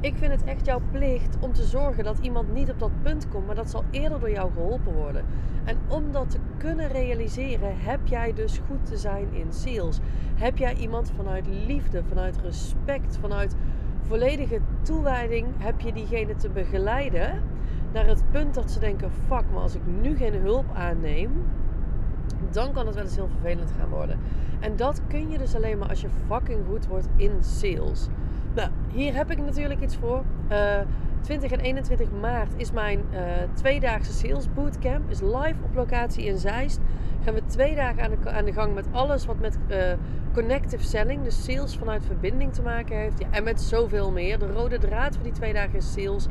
Ik 0.00 0.14
vind 0.16 0.32
het 0.32 0.44
echt 0.44 0.66
jouw 0.66 0.80
plicht 0.90 1.36
om 1.40 1.52
te 1.52 1.62
zorgen 1.62 2.04
dat 2.04 2.18
iemand 2.18 2.52
niet 2.52 2.70
op 2.70 2.78
dat 2.78 3.02
punt 3.02 3.28
komt, 3.28 3.46
maar 3.46 3.54
dat 3.54 3.70
zal 3.70 3.84
eerder 3.90 4.20
door 4.20 4.30
jou 4.30 4.52
geholpen 4.52 4.94
worden. 4.94 5.24
En 5.64 5.76
om 5.88 6.12
dat 6.12 6.30
te 6.30 6.38
kunnen 6.56 6.88
realiseren, 6.88 7.78
heb 7.78 8.00
jij 8.04 8.32
dus 8.32 8.60
goed 8.66 8.86
te 8.86 8.96
zijn 8.96 9.28
in 9.32 9.52
sales. 9.52 9.98
Heb 10.34 10.58
jij 10.58 10.74
iemand 10.74 11.12
vanuit 11.16 11.46
liefde, 11.66 12.02
vanuit 12.08 12.38
respect, 12.42 13.18
vanuit 13.20 13.54
volledige 14.08 14.60
toewijding, 14.82 15.46
heb 15.58 15.80
je 15.80 15.92
diegene 15.92 16.34
te 16.34 16.48
begeleiden 16.48 17.42
naar 17.92 18.06
het 18.06 18.22
punt 18.30 18.54
dat 18.54 18.70
ze 18.70 18.80
denken: 18.80 19.10
fuck, 19.26 19.44
maar 19.52 19.62
als 19.62 19.74
ik 19.74 19.80
nu 20.00 20.16
geen 20.16 20.34
hulp 20.34 20.66
aanneem, 20.74 21.30
dan 22.50 22.72
kan 22.72 22.86
het 22.86 22.94
wel 22.94 23.04
eens 23.04 23.16
heel 23.16 23.28
vervelend 23.28 23.72
gaan 23.78 23.88
worden. 23.88 24.18
En 24.60 24.76
dat 24.76 25.02
kun 25.08 25.30
je 25.30 25.38
dus 25.38 25.54
alleen 25.54 25.78
maar 25.78 25.88
als 25.88 26.00
je 26.00 26.08
fucking 26.26 26.60
goed 26.68 26.86
wordt 26.86 27.08
in 27.16 27.32
sales. 27.40 28.08
Nou, 28.54 28.70
hier 28.92 29.14
heb 29.14 29.30
ik 29.30 29.38
natuurlijk 29.38 29.80
iets 29.80 29.96
voor. 29.96 30.22
Uh, 30.50 30.80
20 31.20 31.50
en 31.50 31.60
21 31.60 32.10
maart 32.20 32.52
is 32.56 32.72
mijn 32.72 33.00
uh, 33.12 33.20
tweedaagse 33.54 34.12
sales 34.12 34.52
bootcamp. 34.54 35.10
Is 35.10 35.20
live 35.20 35.54
op 35.62 35.74
locatie 35.74 36.24
in 36.24 36.38
Zeist. 36.38 36.80
Gaan 37.24 37.34
we 37.34 37.42
twee 37.46 37.74
dagen 37.74 38.02
aan 38.02 38.10
de, 38.10 38.30
aan 38.30 38.44
de 38.44 38.52
gang 38.52 38.74
met 38.74 38.86
alles 38.90 39.26
wat 39.26 39.38
met 39.38 39.58
uh, 39.68 39.92
connective 40.32 40.84
selling, 40.84 41.24
dus 41.24 41.44
sales 41.44 41.76
vanuit 41.76 42.04
verbinding 42.04 42.52
te 42.52 42.62
maken 42.62 42.96
heeft. 42.96 43.18
Ja, 43.18 43.26
en 43.30 43.44
met 43.44 43.60
zoveel 43.60 44.10
meer. 44.10 44.38
De 44.38 44.52
rode 44.52 44.78
draad 44.78 45.14
van 45.14 45.22
die 45.22 45.32
twee 45.32 45.52
dagen 45.52 45.74
is 45.74 45.92
sales. 45.92 46.26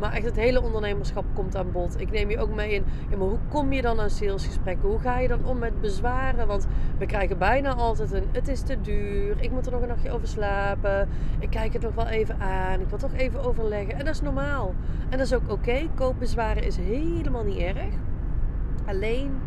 Maar 0.00 0.12
echt 0.12 0.24
het 0.24 0.36
hele 0.36 0.62
ondernemerschap 0.62 1.24
komt 1.34 1.56
aan 1.56 1.72
bod. 1.72 2.00
Ik 2.00 2.10
neem 2.10 2.30
je 2.30 2.38
ook 2.38 2.54
mee 2.54 2.74
in, 2.74 2.84
ja, 3.10 3.16
maar 3.16 3.28
hoe 3.28 3.38
kom 3.48 3.72
je 3.72 3.82
dan 3.82 4.00
aan 4.00 4.10
salesgesprekken? 4.10 4.88
Hoe 4.88 4.98
ga 4.98 5.18
je 5.18 5.28
dan 5.28 5.44
om 5.44 5.58
met 5.58 5.80
bezwaren? 5.80 6.46
Want 6.46 6.66
we 6.98 7.06
krijgen 7.06 7.38
bijna 7.38 7.74
altijd 7.74 8.12
een, 8.12 8.24
het 8.32 8.48
is 8.48 8.60
te 8.60 8.80
duur. 8.80 9.36
Ik 9.40 9.50
moet 9.50 9.66
er 9.66 9.72
nog 9.72 9.82
een 9.82 9.88
nachtje 9.88 10.10
over 10.10 10.28
slapen. 10.28 11.08
Ik 11.38 11.50
kijk 11.50 11.72
het 11.72 11.82
nog 11.82 11.94
wel 11.94 12.06
even 12.06 12.40
aan. 12.40 12.80
Ik 12.80 12.88
wil 12.88 12.98
toch 12.98 13.14
even 13.14 13.42
overleggen. 13.44 13.94
En 13.94 14.04
dat 14.04 14.14
is 14.14 14.20
normaal. 14.20 14.74
En 15.08 15.18
dat 15.18 15.26
is 15.26 15.34
ook 15.34 15.50
oké. 15.50 15.88
Koopbezwaren 15.94 16.62
is 16.64 16.76
helemaal 16.76 17.44
niet 17.44 17.58
erg. 17.58 17.94
Alleen 18.86 19.40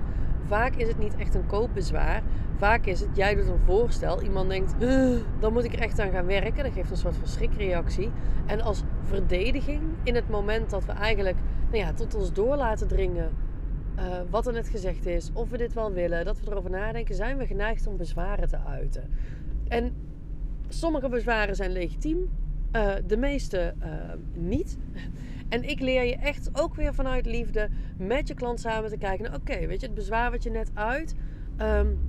vaak 0.48 0.76
is 0.76 0.88
het 0.88 0.98
niet 0.98 1.16
echt 1.16 1.36
een 1.36 1.46
koopbezwaar. 1.46 2.22
Vaak 2.58 2.86
is 2.86 3.00
het, 3.00 3.10
jij 3.14 3.36
doet 3.36 3.48
een 3.48 3.60
voorstel. 3.66 4.22
Iemand 4.22 4.50
denkt, 4.50 4.76
dan 5.40 5.54
moet 5.54 5.64
ik 5.64 5.74
er 5.74 5.82
echt 5.82 6.00
aan 6.00 6.12
gaan 6.12 6.26
werken. 6.26 6.64
Dat 6.64 6.74
geeft 6.74 6.92
een 6.92 6.98
soort 6.98 7.16
van 7.16 7.28
schrikreactie. 7.28 8.12
En 8.46 8.62
als 8.62 8.84
verdediging, 9.02 9.82
in 10.04 10.16
het 10.16 10.30
moment 10.30 10.70
dat 10.70 10.86
we 10.86 10.92
eigenlijk 10.92 11.38
nou 11.72 11.78
ja, 11.78 11.94
tot 11.94 12.16
ons 12.16 12.34
door 12.34 12.56
laten 12.56 12.88
dringen... 12.88 13.32
Uh, 14.00 14.04
wat 14.30 14.48
er 14.48 14.54
net 14.54 14.68
gezegd 14.68 15.06
is, 15.06 15.30
of 15.34 15.50
we 15.50 15.58
dit 15.58 15.74
wel 15.74 15.92
willen, 15.92 16.26
dat 16.26 16.40
we 16.40 16.52
erover 16.52 16.70
nadenken, 16.70 17.16
zijn 17.16 17.38
we 17.38 17.46
geneigd 17.46 17.88
om 17.88 17.98
bezwaren 17.98 18.48
te 18.48 18.58
uiten. 18.58 19.10
En 19.68 19.94
sommige 20.68 21.10
bezwaren 21.10 21.56
zijn 21.56 21.72
legitiem, 21.72 22.30
uh, 22.76 22.94
de 23.08 23.18
meeste 23.18 23.74
uh, 23.80 23.88
niet. 24.34 24.78
En 25.50 25.70
ik 25.70 25.80
leer 25.80 26.04
je 26.04 26.16
echt 26.16 26.50
ook 26.54 26.76
weer 26.76 26.94
vanuit 26.94 27.26
liefde 27.26 27.70
met 27.98 28.28
je 28.28 28.34
klant 28.34 28.60
samen 28.60 28.90
te 28.90 28.98
kijken. 28.98 29.26
Nou, 29.26 29.38
Oké, 29.38 29.68
weet 29.68 29.80
je, 29.80 29.86
het 29.86 29.96
bezwaar 29.96 30.32
wat 30.32 30.44
je 30.44 30.50
net 30.50 30.72
uit. 30.74 31.16
Um, 31.62 32.00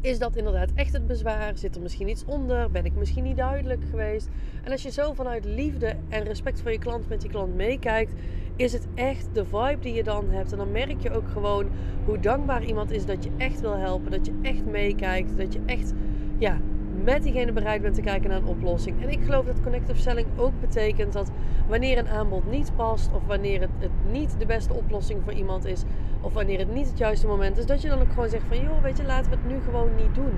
is 0.00 0.18
dat 0.18 0.36
inderdaad 0.36 0.70
echt 0.74 0.92
het 0.92 1.06
bezwaar? 1.06 1.58
Zit 1.58 1.76
er 1.76 1.82
misschien 1.82 2.08
iets 2.08 2.24
onder? 2.24 2.70
Ben 2.70 2.84
ik 2.84 2.94
misschien 2.94 3.24
niet 3.24 3.36
duidelijk 3.36 3.84
geweest? 3.90 4.28
En 4.62 4.72
als 4.72 4.82
je 4.82 4.90
zo 4.90 5.12
vanuit 5.12 5.44
liefde 5.44 5.96
en 6.08 6.24
respect 6.24 6.60
voor 6.60 6.70
je 6.70 6.78
klant 6.78 7.08
met 7.08 7.20
die 7.20 7.30
klant 7.30 7.54
meekijkt, 7.54 8.12
is 8.56 8.72
het 8.72 8.86
echt 8.94 9.28
de 9.32 9.44
vibe 9.44 9.78
die 9.80 9.94
je 9.94 10.02
dan 10.02 10.30
hebt. 10.30 10.52
En 10.52 10.58
dan 10.58 10.72
merk 10.72 11.02
je 11.02 11.10
ook 11.10 11.28
gewoon 11.28 11.68
hoe 12.04 12.20
dankbaar 12.20 12.64
iemand 12.64 12.90
is 12.90 13.06
dat 13.06 13.24
je 13.24 13.30
echt 13.36 13.60
wil 13.60 13.76
helpen, 13.76 14.10
dat 14.10 14.26
je 14.26 14.38
echt 14.42 14.64
meekijkt, 14.64 15.36
dat 15.36 15.52
je 15.52 15.60
echt 15.66 15.92
ja, 16.38 16.60
met 17.04 17.22
diegene 17.22 17.52
bereid 17.52 17.82
bent 17.82 17.94
te 17.94 18.00
kijken 18.00 18.30
naar 18.30 18.38
een 18.38 18.46
oplossing. 18.46 19.02
En 19.02 19.08
ik 19.08 19.24
geloof 19.24 19.44
dat 19.44 19.62
connective 19.62 20.00
selling 20.00 20.26
ook 20.36 20.60
betekent 20.60 21.12
dat 21.12 21.30
wanneer 21.68 21.98
een 21.98 22.08
aanbod 22.08 22.50
niet 22.50 22.72
past, 22.76 23.12
of 23.12 23.26
wanneer 23.26 23.60
het, 23.60 23.70
het 23.78 23.90
niet 24.10 24.38
de 24.38 24.46
beste 24.46 24.74
oplossing 24.74 25.20
voor 25.24 25.32
iemand 25.32 25.64
is, 25.64 25.82
of 26.20 26.32
wanneer 26.32 26.58
het 26.58 26.74
niet 26.74 26.88
het 26.88 26.98
juiste 26.98 27.26
moment 27.26 27.58
is, 27.58 27.66
dat 27.66 27.82
je 27.82 27.88
dan 27.88 28.00
ook 28.00 28.12
gewoon 28.12 28.28
zegt 28.28 28.44
van 28.48 28.60
joh, 28.60 28.82
weet 28.82 28.96
je, 28.96 29.04
laten 29.04 29.30
we 29.30 29.36
het 29.36 29.46
nu 29.46 29.60
gewoon 29.64 29.94
niet 29.94 30.14
doen. 30.14 30.32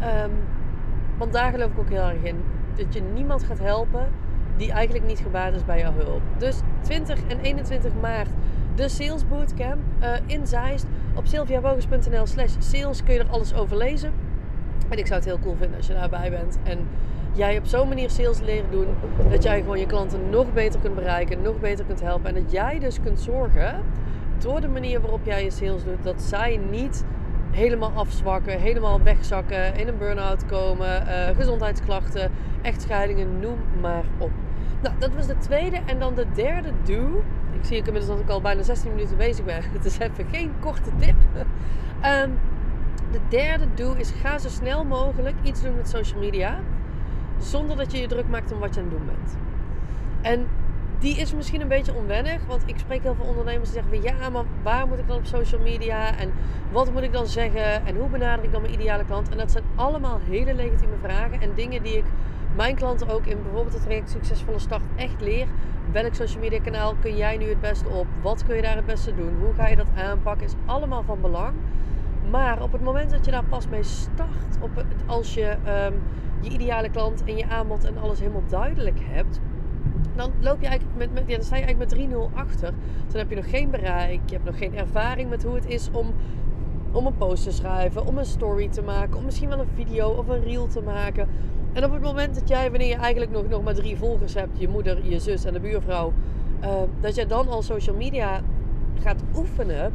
Ehm, 0.00 0.30
want 1.18 1.32
daar 1.32 1.50
geloof 1.50 1.70
ik 1.70 1.78
ook 1.78 1.90
heel 1.90 2.08
erg 2.08 2.22
in. 2.22 2.36
Dat 2.76 2.94
je 2.94 3.02
niemand 3.14 3.44
gaat 3.44 3.58
helpen 3.58 4.08
die 4.56 4.72
eigenlijk 4.72 5.06
niet 5.06 5.18
gebaat 5.18 5.54
is 5.54 5.64
bij 5.64 5.78
jouw 5.78 5.92
hulp. 5.92 6.22
Dus 6.38 6.60
20 6.80 7.26
en 7.28 7.40
21 7.40 7.92
maart 8.00 8.30
de 8.74 8.88
Sales 8.88 9.28
Bootcamp 9.28 9.80
uh, 10.02 10.12
in 10.26 10.46
Zeist. 10.46 10.86
Op 11.14 11.26
sylviawogens.nl 11.26 12.26
slash 12.26 12.54
sales 12.58 13.02
kun 13.02 13.14
je 13.14 13.20
er 13.20 13.28
alles 13.28 13.54
over 13.54 13.76
lezen. 13.76 14.12
En 14.88 14.98
ik 14.98 15.06
zou 15.06 15.18
het 15.18 15.28
heel 15.28 15.38
cool 15.38 15.56
vinden 15.56 15.76
als 15.76 15.86
je 15.86 15.92
daarbij 15.92 16.30
bent. 16.30 16.58
En 16.62 16.78
jij 17.32 17.58
op 17.58 17.66
zo'n 17.66 17.88
manier 17.88 18.10
sales 18.10 18.40
leren 18.40 18.70
doen. 18.70 18.86
Dat 19.30 19.42
jij 19.42 19.60
gewoon 19.60 19.78
je 19.78 19.86
klanten 19.86 20.30
nog 20.30 20.52
beter 20.52 20.80
kunt 20.80 20.94
bereiken. 20.94 21.42
Nog 21.42 21.60
beter 21.60 21.84
kunt 21.84 22.00
helpen. 22.00 22.28
En 22.36 22.42
dat 22.42 22.52
jij 22.52 22.78
dus 22.78 23.00
kunt 23.00 23.20
zorgen. 23.20 23.82
Door 24.38 24.60
de 24.60 24.68
manier 24.68 25.00
waarop 25.00 25.20
jij 25.24 25.44
je 25.44 25.50
sales 25.50 25.84
doet. 25.84 26.02
Dat 26.02 26.22
zij 26.22 26.60
niet 26.70 27.04
helemaal 27.50 27.92
afzwakken. 27.94 28.60
Helemaal 28.60 29.02
wegzakken. 29.02 29.74
In 29.76 29.88
een 29.88 29.98
burn-out 29.98 30.46
komen. 30.46 31.02
Uh, 31.06 31.36
gezondheidsklachten. 31.36 32.30
Echtscheidingen. 32.62 33.40
Noem 33.40 33.58
maar 33.80 34.04
op. 34.18 34.30
Nou, 34.82 34.94
dat 34.98 35.14
was 35.14 35.26
de 35.26 35.38
tweede. 35.38 35.78
En 35.86 35.98
dan 35.98 36.14
de 36.14 36.26
derde 36.34 36.70
do. 36.84 37.22
Ik 37.52 37.64
zie 37.64 37.76
ik 37.76 37.86
inmiddels 37.86 38.16
dat 38.16 38.24
ik 38.24 38.30
al 38.30 38.40
bijna 38.40 38.62
16 38.62 38.90
minuten 38.90 39.16
bezig 39.16 39.44
ben. 39.44 39.62
Het 39.76 39.84
is 39.84 39.98
even 39.98 40.26
geen 40.30 40.52
korte 40.60 40.90
tip. 40.98 41.14
um, 42.04 42.38
de 43.10 43.20
derde 43.28 43.66
doe 43.74 43.98
is 43.98 44.10
ga 44.10 44.38
zo 44.38 44.48
snel 44.48 44.84
mogelijk 44.84 45.36
iets 45.42 45.62
doen 45.62 45.76
met 45.76 45.88
social 45.88 46.20
media. 46.20 46.58
Zonder 47.38 47.76
dat 47.76 47.92
je 47.92 47.98
je 47.98 48.06
druk 48.06 48.28
maakt 48.28 48.52
om 48.52 48.58
wat 48.58 48.74
je 48.74 48.80
aan 48.80 48.86
het 48.86 48.96
doen 48.96 49.06
bent. 49.06 49.36
En 50.20 50.46
die 50.98 51.16
is 51.16 51.34
misschien 51.34 51.60
een 51.60 51.68
beetje 51.68 51.94
onwennig. 51.94 52.46
Want 52.46 52.62
ik 52.66 52.78
spreek 52.78 53.02
heel 53.02 53.14
veel 53.14 53.24
ondernemers 53.24 53.70
die 53.70 53.82
zeggen 53.82 54.02
van 54.02 54.18
ja, 54.18 54.30
maar 54.30 54.44
waar 54.62 54.88
moet 54.88 54.98
ik 54.98 55.08
dan 55.08 55.16
op 55.16 55.26
social 55.26 55.60
media? 55.60 56.16
En 56.16 56.32
wat 56.72 56.92
moet 56.92 57.02
ik 57.02 57.12
dan 57.12 57.26
zeggen? 57.26 57.86
En 57.86 57.96
hoe 57.96 58.08
benader 58.08 58.44
ik 58.44 58.52
dan 58.52 58.60
mijn 58.60 58.74
ideale 58.74 59.04
klant? 59.04 59.28
En 59.28 59.36
dat 59.36 59.50
zijn 59.50 59.64
allemaal 59.74 60.20
hele 60.28 60.54
legitieme 60.54 60.96
vragen. 61.02 61.40
En 61.40 61.50
dingen 61.54 61.82
die 61.82 61.96
ik 61.96 62.04
mijn 62.56 62.74
klanten 62.74 63.08
ook 63.08 63.26
in 63.26 63.42
bijvoorbeeld 63.42 63.74
het 63.74 63.82
traject 63.82 64.10
Succesvolle 64.10 64.58
Start 64.58 64.82
echt 64.96 65.20
leer. 65.20 65.46
Welk 65.92 66.14
social 66.14 66.40
media 66.40 66.60
kanaal 66.60 66.94
kun 67.00 67.16
jij 67.16 67.36
nu 67.36 67.48
het 67.48 67.60
beste 67.60 67.88
op? 67.88 68.06
Wat 68.22 68.44
kun 68.44 68.56
je 68.56 68.62
daar 68.62 68.76
het 68.76 68.86
beste 68.86 69.14
doen? 69.14 69.36
Hoe 69.40 69.54
ga 69.54 69.68
je 69.68 69.76
dat 69.76 69.86
aanpakken? 69.96 70.46
Is 70.46 70.54
allemaal 70.66 71.02
van 71.02 71.20
belang. 71.20 71.54
Maar 72.30 72.62
op 72.62 72.72
het 72.72 72.82
moment 72.82 73.10
dat 73.10 73.24
je 73.24 73.30
daar 73.30 73.44
pas 73.44 73.68
mee 73.68 73.82
start, 73.82 74.58
op 74.60 74.76
het, 74.76 74.86
als 75.06 75.34
je 75.34 75.56
ehm, 75.64 75.92
je 76.40 76.50
ideale 76.50 76.90
klant 76.90 77.24
en 77.24 77.36
je 77.36 77.48
aanbod 77.48 77.84
en 77.84 77.98
alles 77.98 78.18
helemaal 78.18 78.46
duidelijk 78.48 78.98
hebt, 79.02 79.40
dan 80.14 80.32
loop 80.40 80.60
je 80.60 80.66
eigenlijk 80.66 80.98
met, 80.98 81.12
met 81.12 81.22
ja, 81.26 81.34
dan 81.36 81.44
sta 81.44 81.56
je 81.56 81.64
eigenlijk 81.64 81.94
met 81.94 82.32
3-0 82.32 82.34
achter. 82.34 82.74
Dan 83.08 83.18
heb 83.18 83.30
je 83.30 83.36
nog 83.36 83.50
geen 83.50 83.70
bereik, 83.70 84.20
je 84.26 84.34
hebt 84.34 84.44
nog 84.44 84.58
geen 84.58 84.76
ervaring 84.76 85.30
met 85.30 85.42
hoe 85.42 85.54
het 85.54 85.66
is 85.66 85.88
om, 85.92 86.14
om 86.92 87.06
een 87.06 87.16
post 87.16 87.44
te 87.44 87.50
schrijven, 87.50 88.06
om 88.06 88.18
een 88.18 88.24
story 88.24 88.68
te 88.68 88.82
maken, 88.82 89.18
om 89.18 89.24
misschien 89.24 89.48
wel 89.48 89.58
een 89.58 89.68
video 89.74 90.08
of 90.08 90.28
een 90.28 90.42
reel 90.42 90.66
te 90.66 90.82
maken. 90.82 91.28
En 91.72 91.84
op 91.84 91.92
het 91.92 92.02
moment 92.02 92.34
dat 92.34 92.48
jij, 92.48 92.70
wanneer 92.70 92.88
je 92.88 92.96
eigenlijk 92.96 93.32
nog, 93.32 93.48
nog 93.48 93.62
maar 93.62 93.74
drie 93.74 93.96
volgers 93.96 94.34
hebt, 94.34 94.60
je 94.60 94.68
moeder, 94.68 95.08
je 95.08 95.18
zus 95.18 95.44
en 95.44 95.52
de 95.52 95.60
buurvrouw, 95.60 96.12
uh, 96.64 96.70
dat 97.00 97.14
jij 97.14 97.26
dan 97.26 97.48
al 97.48 97.62
social 97.62 97.96
media 97.96 98.40
gaat 99.02 99.22
oefenen 99.34 99.92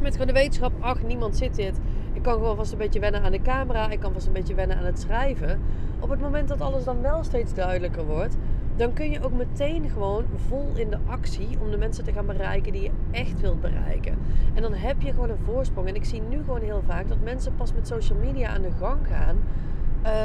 met 0.00 0.12
gewoon 0.12 0.26
de 0.26 0.32
wetenschap, 0.32 0.72
ach, 0.80 1.02
niemand 1.02 1.36
zit 1.36 1.54
dit. 1.54 1.80
Ik 2.12 2.22
kan 2.22 2.32
gewoon 2.32 2.56
vast 2.56 2.72
een 2.72 2.78
beetje 2.78 3.00
wennen 3.00 3.22
aan 3.22 3.32
de 3.32 3.42
camera. 3.42 3.90
Ik 3.90 4.00
kan 4.00 4.12
vast 4.12 4.26
een 4.26 4.32
beetje 4.32 4.54
wennen 4.54 4.76
aan 4.76 4.84
het 4.84 5.00
schrijven. 5.00 5.60
Op 6.00 6.08
het 6.10 6.20
moment 6.20 6.48
dat 6.48 6.60
alles 6.60 6.84
dan 6.84 7.02
wel 7.02 7.24
steeds 7.24 7.54
duidelijker 7.54 8.04
wordt, 8.04 8.36
dan 8.76 8.92
kun 8.92 9.10
je 9.10 9.22
ook 9.22 9.32
meteen 9.32 9.90
gewoon 9.90 10.24
vol 10.48 10.72
in 10.74 10.90
de 10.90 10.98
actie 11.06 11.48
om 11.60 11.70
de 11.70 11.76
mensen 11.76 12.04
te 12.04 12.12
gaan 12.12 12.26
bereiken 12.26 12.72
die 12.72 12.82
je 12.82 12.90
echt 13.10 13.40
wilt 13.40 13.60
bereiken. 13.60 14.18
En 14.54 14.62
dan 14.62 14.72
heb 14.72 15.00
je 15.00 15.12
gewoon 15.12 15.30
een 15.30 15.44
voorsprong. 15.44 15.88
En 15.88 15.94
ik 15.94 16.04
zie 16.04 16.22
nu 16.28 16.36
gewoon 16.36 16.60
heel 16.60 16.82
vaak 16.86 17.08
dat 17.08 17.18
mensen 17.24 17.54
pas 17.54 17.72
met 17.72 17.86
social 17.86 18.18
media 18.18 18.48
aan 18.48 18.62
de 18.62 18.70
gang 18.78 19.06
gaan. 19.06 19.36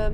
Um, 0.08 0.14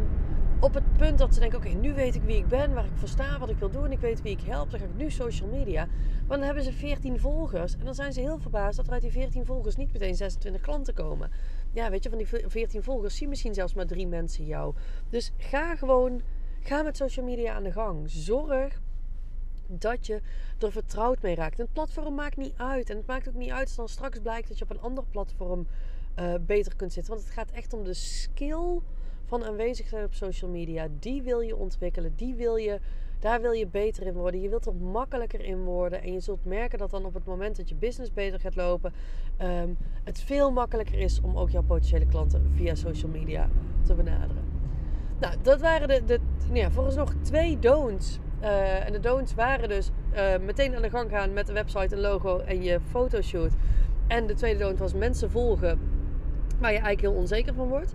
op 0.60 0.74
het 0.74 0.98
punt 0.98 1.18
dat 1.18 1.34
ze 1.34 1.40
denken: 1.40 1.58
oké, 1.58 1.70
nu 1.70 1.94
weet 1.94 2.16
ik 2.16 2.24
wie 2.24 2.38
ik 2.38 2.48
ben, 2.48 2.74
waar 2.74 2.86
ik 2.86 2.92
voor 2.96 3.08
sta, 3.08 3.40
wat 3.40 3.50
ik 3.50 3.58
wil 3.58 3.70
doen, 3.70 3.92
ik 3.92 4.00
weet 4.00 4.22
wie 4.22 4.32
ik 4.32 4.42
help, 4.42 4.72
dan 4.72 4.80
ga 4.80 4.86
ik 4.86 4.96
nu 4.96 5.12
social 5.12 5.50
media. 5.50 5.88
Maar 6.28 6.38
dan 6.38 6.46
hebben 6.46 6.64
ze 6.64 6.72
14 6.72 7.20
volgers 7.20 7.74
en 7.78 7.86
dan 7.86 7.96
zijn 7.96 8.14
ze 8.14 8.20
heel 8.20 8.40
verbaasd 8.40 8.78
dat 8.78 8.88
er 8.88 8.94
uit 8.94 9.02
die 9.02 9.12
14 9.12 9.46
volgers 9.46 9.76
niet 9.76 9.94
meteen 9.94 10.16
26 10.16 10.62
klanten 10.62 10.94
komen. 10.94 11.32
Ja, 11.72 11.90
weet 11.90 12.04
je, 12.04 12.10
van 12.10 12.18
die 12.18 12.28
14 12.48 12.84
volgers 12.84 13.16
zien 13.16 13.30
misschien 13.30 13.54
zelfs 13.54 13.74
maar 13.74 13.86
drie 13.86 14.08
mensen 14.08 14.46
jou. 14.46 14.74
Dus 15.10 15.32
ga 15.38 15.76
gewoon, 15.76 16.22
ga 16.60 16.82
met 16.82 16.98
social 16.98 17.26
media 17.26 17.54
aan 17.54 17.64
de 17.64 17.72
gang. 17.72 18.10
Zorg 18.10 18.82
dat 19.68 20.06
je 20.06 20.22
er 20.60 20.72
vertrouwd 20.72 21.22
mee 21.22 21.36
raakt. 21.36 21.58
En 21.58 21.64
het 21.64 21.74
platform 21.74 22.16
maakt 22.16 22.38
niet 22.38 22.54
uit. 22.58 22.90
En 22.90 22.98
het 22.98 23.08
maakt 23.08 23.28
ook 23.28 23.34
niet 23.34 23.52
uit 23.52 23.68
als 23.68 23.76
dan 23.76 23.90
straks 23.90 24.20
blijkt 24.20 24.48
dat 24.48 24.58
je 24.58 24.64
op 24.64 24.70
een 24.70 24.82
ander 24.82 25.04
platform 25.12 25.68
uh, 26.20 26.34
beter 26.42 26.76
kunt 26.76 26.94
zitten. 26.94 27.14
Want 27.14 27.26
het 27.26 27.34
gaat 27.34 27.52
echt 27.52 27.74
om 27.74 27.84
de 27.84 27.94
skill 27.94 28.80
van 29.30 29.46
aanwezig 29.46 29.88
zijn 29.88 30.04
op 30.04 30.14
social 30.14 30.52
media. 30.52 30.88
Die 31.00 31.22
wil 31.22 31.40
je 31.40 31.56
ontwikkelen. 31.56 32.14
Die 32.16 32.36
wil 32.36 32.56
je, 32.56 32.80
daar 33.20 33.42
wil 33.42 33.52
je 33.52 33.68
beter 33.68 34.06
in 34.06 34.14
worden. 34.14 34.42
Je 34.42 34.50
wilt 34.50 34.66
er 34.66 34.76
makkelijker 34.76 35.42
in 35.42 35.64
worden. 35.64 36.02
En 36.02 36.14
je 36.14 36.20
zult 36.20 36.46
merken 36.46 36.78
dat 36.78 36.90
dan 36.90 37.06
op 37.06 37.14
het 37.14 37.26
moment 37.26 37.58
dat 37.58 37.70
je 37.70 37.76
business 37.76 38.14
beter 38.14 38.40
gaat 38.40 38.56
lopen, 38.56 38.94
um, 39.42 39.78
het 40.04 40.20
veel 40.22 40.52
makkelijker 40.52 41.00
is 41.00 41.22
om 41.22 41.38
ook 41.38 41.50
jouw 41.50 41.64
potentiële 41.64 42.06
klanten 42.06 42.52
via 42.56 42.76
social 42.76 43.12
media 43.12 43.50
te 43.86 43.94
benaderen. 43.94 44.44
Nou, 45.20 45.36
dat 45.42 45.62
waren 45.62 45.88
de, 45.88 46.04
de 46.06 46.20
ja, 46.54 46.72
volgens 46.72 46.96
nog 46.96 47.14
twee 47.22 47.60
don'ts. 47.60 48.20
Uh, 48.42 48.86
en 48.86 48.92
de 48.92 49.00
don'ts 49.00 49.34
waren 49.34 49.70
dus 49.70 49.90
uh, 50.14 50.38
meteen 50.46 50.76
aan 50.76 50.82
de 50.82 50.90
gang 50.90 51.10
gaan 51.10 51.34
met 51.34 51.48
de 51.48 51.54
website, 51.54 51.96
een 51.96 52.02
logo 52.02 52.40
en 52.40 52.64
je 52.64 52.80
fotoshoot. 52.90 53.52
En 54.08 54.28
de 54.28 54.34
tweede 54.34 54.60
don't 54.60 54.80
was 54.80 54.94
mensen 54.94 55.32
volgen 55.32 55.80
waar 56.60 56.72
je 56.72 56.80
eigenlijk 56.80 57.02
heel 57.02 57.22
onzeker 57.22 57.54
van 57.54 57.68
wordt 57.68 57.94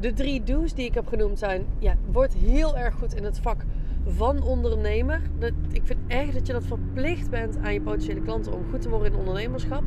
de 0.00 0.12
drie 0.12 0.42
do's 0.42 0.74
die 0.74 0.86
ik 0.86 0.94
heb 0.94 1.06
genoemd 1.06 1.38
zijn: 1.38 1.66
ja, 1.78 1.94
word 2.12 2.32
heel 2.32 2.76
erg 2.76 2.94
goed 2.94 3.14
in 3.14 3.24
het 3.24 3.38
vak 3.38 3.64
van 4.06 4.42
ondernemer. 4.42 5.20
Dat, 5.38 5.52
ik 5.72 5.82
vind 5.84 5.98
echt 6.06 6.32
dat 6.32 6.46
je 6.46 6.52
dat 6.52 6.64
verplicht 6.64 7.30
bent 7.30 7.58
aan 7.62 7.72
je 7.72 7.80
potentiële 7.80 8.20
klanten 8.20 8.52
om 8.52 8.64
goed 8.70 8.82
te 8.82 8.88
worden 8.88 9.12
in 9.12 9.18
ondernemerschap. 9.18 9.82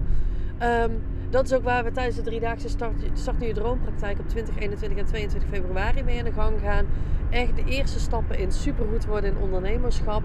Um, 0.64 1.02
dat 1.30 1.46
is 1.46 1.54
ook 1.54 1.64
waar 1.64 1.84
we 1.84 1.92
tijdens 1.92 2.16
de 2.16 2.22
driedaagse 2.22 2.70
start, 2.70 2.94
start 3.14 3.40
nu 3.40 3.48
je 3.48 3.54
droompraktijk 3.54 4.20
op 4.20 4.30
20, 4.30 4.58
21 4.58 5.00
en 5.00 5.06
22 5.06 5.50
februari 5.50 6.04
mee 6.04 6.20
aan 6.20 6.26
de 6.26 6.32
gang 6.32 6.60
gaan. 6.60 6.86
Echt 7.30 7.56
de 7.56 7.64
eerste 7.66 8.00
stappen 8.00 8.38
in 8.38 8.52
supergoed 8.52 9.06
worden 9.06 9.30
in 9.30 9.42
ondernemerschap. 9.42 10.24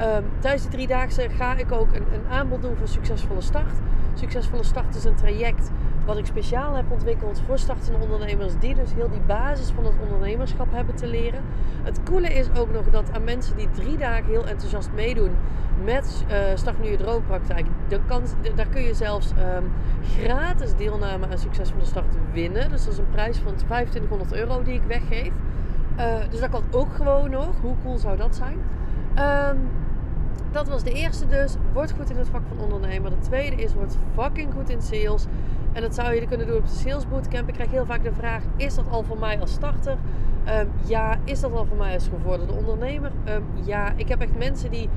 Um, 0.00 0.24
tijdens 0.38 0.62
de 0.62 0.68
driedaagse 0.68 1.28
ga 1.28 1.56
ik 1.56 1.72
ook 1.72 1.92
een, 1.92 2.04
een 2.12 2.26
aanbod 2.30 2.62
doen 2.62 2.76
voor 2.76 2.88
Succesvolle 2.88 3.40
Start. 3.40 3.72
Succesvolle 4.14 4.64
Start 4.64 4.94
is 4.94 5.04
een 5.04 5.14
traject 5.14 5.70
wat 6.04 6.18
ik 6.18 6.26
speciaal 6.26 6.74
heb 6.74 6.90
ontwikkeld 6.90 7.42
voor 7.46 7.58
startende 7.58 7.98
ondernemers, 7.98 8.52
die 8.58 8.74
dus 8.74 8.94
heel 8.94 9.10
die 9.10 9.20
basis 9.20 9.70
van 9.70 9.84
het 9.84 9.94
ondernemerschap 10.02 10.66
hebben 10.70 10.94
te 10.94 11.06
leren. 11.06 11.40
Het 11.82 12.02
coole 12.02 12.34
is 12.34 12.46
ook 12.56 12.72
nog 12.72 12.90
dat 12.90 13.12
aan 13.12 13.24
mensen 13.24 13.56
die 13.56 13.70
drie 13.70 13.96
dagen 13.96 14.24
heel 14.24 14.46
enthousiast 14.46 14.90
meedoen 14.94 15.30
met 15.84 16.24
uh, 16.30 16.36
Start 16.54 16.82
Nu 16.82 16.90
Je 16.90 16.96
Droompraktijk, 16.96 17.66
daar 18.54 18.68
kun 18.68 18.82
je 18.82 18.94
zelfs 18.94 19.30
um, 19.30 19.72
gratis 20.18 20.74
deelname 20.76 21.26
aan 21.26 21.38
Succesvolle 21.38 21.84
Start 21.84 22.14
winnen. 22.32 22.70
Dus 22.70 22.84
dat 22.84 22.92
is 22.92 22.98
een 22.98 23.10
prijs 23.10 23.38
van 23.38 23.54
2500 23.54 24.32
euro 24.32 24.62
die 24.62 24.74
ik 24.74 24.82
weggeef. 24.86 25.32
Uh, 25.98 26.14
dus 26.30 26.40
dat 26.40 26.50
kan 26.50 26.62
ook 26.70 26.94
gewoon 26.94 27.30
nog. 27.30 27.60
Hoe 27.60 27.74
cool 27.82 27.98
zou 27.98 28.16
dat 28.16 28.36
zijn? 28.36 28.58
Um, 29.18 29.68
dat 30.52 30.68
was 30.68 30.82
de 30.82 30.92
eerste 30.92 31.26
dus. 31.26 31.54
Word 31.72 31.92
goed 31.92 32.10
in 32.10 32.16
het 32.16 32.28
vak 32.28 32.42
van 32.48 32.64
ondernemer. 32.64 33.10
De 33.10 33.18
tweede 33.18 33.56
is 33.56 33.74
word 33.74 33.96
fucking 34.14 34.52
goed 34.52 34.68
in 34.68 34.82
sales. 34.82 35.24
En 35.72 35.82
dat 35.82 35.94
zou 35.94 36.14
je 36.14 36.26
kunnen 36.26 36.46
doen 36.46 36.56
op 36.56 36.66
de 36.66 36.74
Sales 36.74 37.08
Bootcamp. 37.08 37.48
Ik 37.48 37.54
krijg 37.54 37.70
heel 37.70 37.86
vaak 37.86 38.02
de 38.02 38.12
vraag: 38.12 38.42
is 38.56 38.74
dat 38.74 38.84
al 38.90 39.02
voor 39.02 39.18
mij 39.18 39.40
als 39.40 39.52
starter? 39.52 39.96
Um, 40.48 40.68
ja. 40.86 41.18
Is 41.24 41.40
dat 41.40 41.52
al 41.52 41.64
voor 41.64 41.76
mij 41.76 41.94
als 41.94 42.08
gevorderde 42.08 42.52
ondernemer? 42.52 43.10
Um, 43.28 43.44
ja. 43.64 43.92
Ik 43.96 44.08
heb 44.08 44.20
echt 44.20 44.38
mensen 44.38 44.70
die 44.70 44.88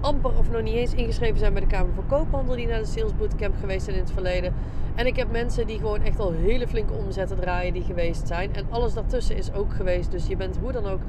amper 0.00 0.38
of 0.38 0.50
nog 0.50 0.62
niet 0.62 0.74
eens 0.74 0.94
ingeschreven 0.94 1.38
zijn 1.38 1.52
bij 1.52 1.62
de 1.62 1.68
Kamer 1.68 1.94
van 1.94 2.06
Koophandel, 2.06 2.56
die 2.56 2.66
naar 2.66 2.78
de 2.78 2.86
Sales 2.86 3.16
Bootcamp 3.16 3.54
geweest 3.60 3.84
zijn 3.84 3.96
in 3.96 4.02
het 4.02 4.12
verleden. 4.12 4.54
En 4.94 5.06
ik 5.06 5.16
heb 5.16 5.30
mensen 5.30 5.66
die 5.66 5.78
gewoon 5.78 6.02
echt 6.02 6.20
al 6.20 6.32
hele 6.32 6.68
flinke 6.68 6.92
omzetten 6.92 7.40
draaien, 7.40 7.72
die 7.72 7.82
geweest 7.82 8.26
zijn. 8.26 8.54
En 8.54 8.66
alles 8.70 8.94
daartussen 8.94 9.36
is 9.36 9.52
ook 9.52 9.72
geweest. 9.74 10.10
Dus 10.10 10.26
je 10.26 10.36
bent 10.36 10.58
hoe 10.60 10.72
dan 10.72 10.86
ook 10.86 11.00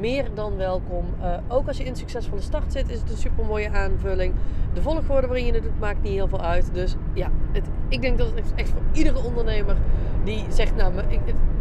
meer 0.00 0.24
dan 0.34 0.56
welkom. 0.56 1.04
Uh, 1.20 1.36
ook 1.48 1.66
als 1.66 1.76
je 1.76 1.84
in 1.84 1.90
een 1.90 1.96
succesvolle 1.96 2.40
start 2.40 2.72
zit, 2.72 2.90
is 2.90 3.00
het 3.00 3.10
een 3.10 3.16
super 3.16 3.44
mooie 3.44 3.70
aanvulling. 3.70 4.34
De 4.72 4.82
volgorde 4.82 5.26
waarin 5.26 5.46
je 5.46 5.52
het 5.52 5.62
doet, 5.62 5.80
maakt 5.80 6.02
niet 6.02 6.12
heel 6.12 6.28
veel 6.28 6.40
uit. 6.40 6.70
Dus 6.72 6.96
ja, 7.12 7.30
het, 7.52 7.68
ik 7.88 8.00
denk 8.00 8.18
dat 8.18 8.32
het 8.34 8.52
echt 8.54 8.68
voor 8.68 8.82
iedere 8.92 9.22
ondernemer 9.22 9.76
die 10.24 10.44
zegt, 10.48 10.76
nou, 10.76 10.92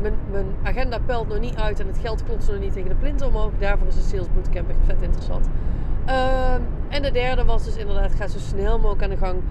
mijn, 0.02 0.14
mijn, 0.32 0.46
agenda 0.64 1.00
pelt 1.06 1.28
nog 1.28 1.40
niet 1.40 1.56
uit 1.56 1.80
en 1.80 1.88
het 1.88 1.98
geld 1.98 2.24
klopt 2.24 2.48
nog 2.48 2.60
niet 2.60 2.74
tegen 2.74 2.90
de 2.90 2.96
plinten 2.96 3.28
omhoog. 3.28 3.52
Daarvoor 3.60 3.88
is 3.88 3.96
de 3.96 4.02
Sales 4.02 4.28
Bootcamp 4.36 4.70
echt 4.70 4.80
vet 4.86 5.02
interessant. 5.02 5.48
Uh, 6.08 6.54
en 6.90 7.02
de 7.02 7.12
derde 7.12 7.46
was 7.46 7.64
dus 7.64 7.76
inderdaad, 7.76 8.16
ga 8.16 8.28
zo 8.28 8.40
snel 8.40 8.80
mogelijk 8.80 9.04
aan 9.04 9.10
de 9.10 9.18
gang 9.18 9.42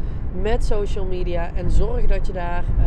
met 0.40 0.64
social 0.64 1.04
media. 1.04 1.50
En 1.54 1.70
zorg 1.70 2.06
dat 2.06 2.26
je 2.26 2.32
daar 2.32 2.64
uh, 2.78 2.84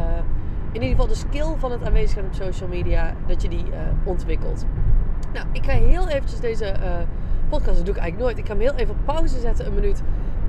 in 0.71 0.81
ieder 0.81 0.89
geval 0.89 1.07
de 1.07 1.15
skill 1.15 1.55
van 1.57 1.71
het 1.71 1.83
aanwezig 1.85 2.09
zijn 2.09 2.25
op 2.25 2.33
social 2.33 2.69
media, 2.69 3.13
dat 3.27 3.41
je 3.41 3.49
die 3.49 3.65
ontwikkelt. 4.03 4.65
Nou, 5.35 5.47
ik 5.51 5.65
ga 5.65 5.71
heel 5.71 6.07
eventjes 6.07 6.39
deze 6.39 6.75
podcast, 7.49 7.75
dat 7.75 7.85
doe 7.85 7.95
ik 7.95 8.01
eigenlijk 8.01 8.17
nooit. 8.17 8.37
Ik 8.37 8.45
ga 8.45 8.51
hem 8.51 8.61
heel 8.61 8.75
even 8.75 8.95
pauze 9.05 9.39
zetten, 9.39 9.65
een 9.65 9.73
minuut. 9.73 10.01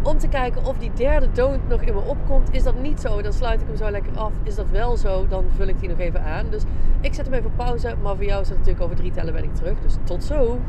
Om 0.02 0.18
te 0.18 0.28
kijken 0.28 0.64
of 0.64 0.78
die 0.78 0.90
derde 0.94 1.32
don't 1.32 1.68
nog 1.68 1.80
in 1.80 1.94
me 1.94 2.00
opkomt. 2.00 2.48
Is 2.50 2.62
dat 2.62 2.80
niet 2.80 3.00
zo, 3.00 3.22
dan 3.22 3.32
sluit 3.32 3.60
ik 3.60 3.66
hem 3.66 3.76
zo 3.76 3.90
lekker 3.90 4.18
af. 4.18 4.32
Is 4.42 4.54
dat 4.54 4.68
wel 4.70 4.96
zo, 4.96 5.26
dan 5.28 5.44
vul 5.56 5.66
ik 5.66 5.80
die 5.80 5.88
nog 5.88 5.98
even 5.98 6.22
aan. 6.22 6.46
Dus 6.50 6.62
ik 7.00 7.14
zet 7.14 7.26
hem 7.26 7.34
even 7.34 7.52
pauze. 7.56 7.94
Maar 8.02 8.16
voor 8.16 8.24
jou 8.24 8.40
is 8.40 8.48
het 8.48 8.58
natuurlijk 8.58 8.84
over 8.84 8.96
drie 8.96 9.10
tellen 9.10 9.32
ben 9.32 9.44
ik 9.44 9.54
terug. 9.54 9.80
Dus 9.80 9.96
tot 10.04 10.24
zo. 10.24 10.60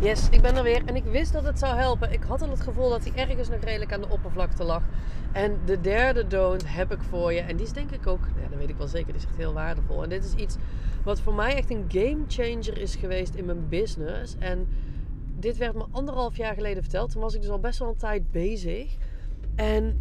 Yes, 0.00 0.28
ik 0.30 0.42
ben 0.42 0.56
er 0.56 0.62
weer. 0.62 0.82
En 0.84 0.96
ik 0.96 1.04
wist 1.04 1.32
dat 1.32 1.44
het 1.44 1.58
zou 1.58 1.76
helpen. 1.76 2.12
Ik 2.12 2.22
had 2.22 2.42
al 2.42 2.50
het 2.50 2.60
gevoel 2.60 2.90
dat 2.90 3.04
hij 3.04 3.28
ergens 3.28 3.48
nog 3.48 3.60
redelijk 3.60 3.92
aan 3.92 4.00
de 4.00 4.08
oppervlakte 4.08 4.64
lag. 4.64 4.82
En 5.32 5.58
de 5.64 5.80
derde 5.80 6.26
don't 6.26 6.74
heb 6.74 6.92
ik 6.92 7.02
voor 7.02 7.32
je. 7.32 7.40
En 7.40 7.56
die 7.56 7.66
is 7.66 7.72
denk 7.72 7.90
ik 7.90 8.06
ook, 8.06 8.26
ja, 8.42 8.48
dat 8.48 8.58
weet 8.58 8.68
ik 8.68 8.76
wel 8.76 8.86
zeker, 8.86 9.12
die 9.12 9.22
is 9.22 9.24
echt 9.24 9.36
heel 9.36 9.52
waardevol. 9.52 10.02
En 10.02 10.08
dit 10.08 10.24
is 10.24 10.34
iets 10.34 10.56
wat 11.04 11.20
voor 11.20 11.34
mij 11.34 11.54
echt 11.56 11.70
een 11.70 11.84
game 11.88 12.18
changer 12.28 12.78
is 12.78 12.96
geweest 12.96 13.34
in 13.34 13.44
mijn 13.44 13.68
business. 13.68 14.36
En 14.38 14.68
dit 15.38 15.56
werd 15.56 15.74
me 15.74 15.84
anderhalf 15.90 16.36
jaar 16.36 16.54
geleden 16.54 16.82
verteld. 16.82 17.10
Toen 17.10 17.22
was 17.22 17.34
ik 17.34 17.40
dus 17.40 17.50
al 17.50 17.58
best 17.58 17.78
wel 17.78 17.88
een 17.88 17.96
tijd 17.96 18.30
bezig. 18.30 18.96
En 19.54 19.98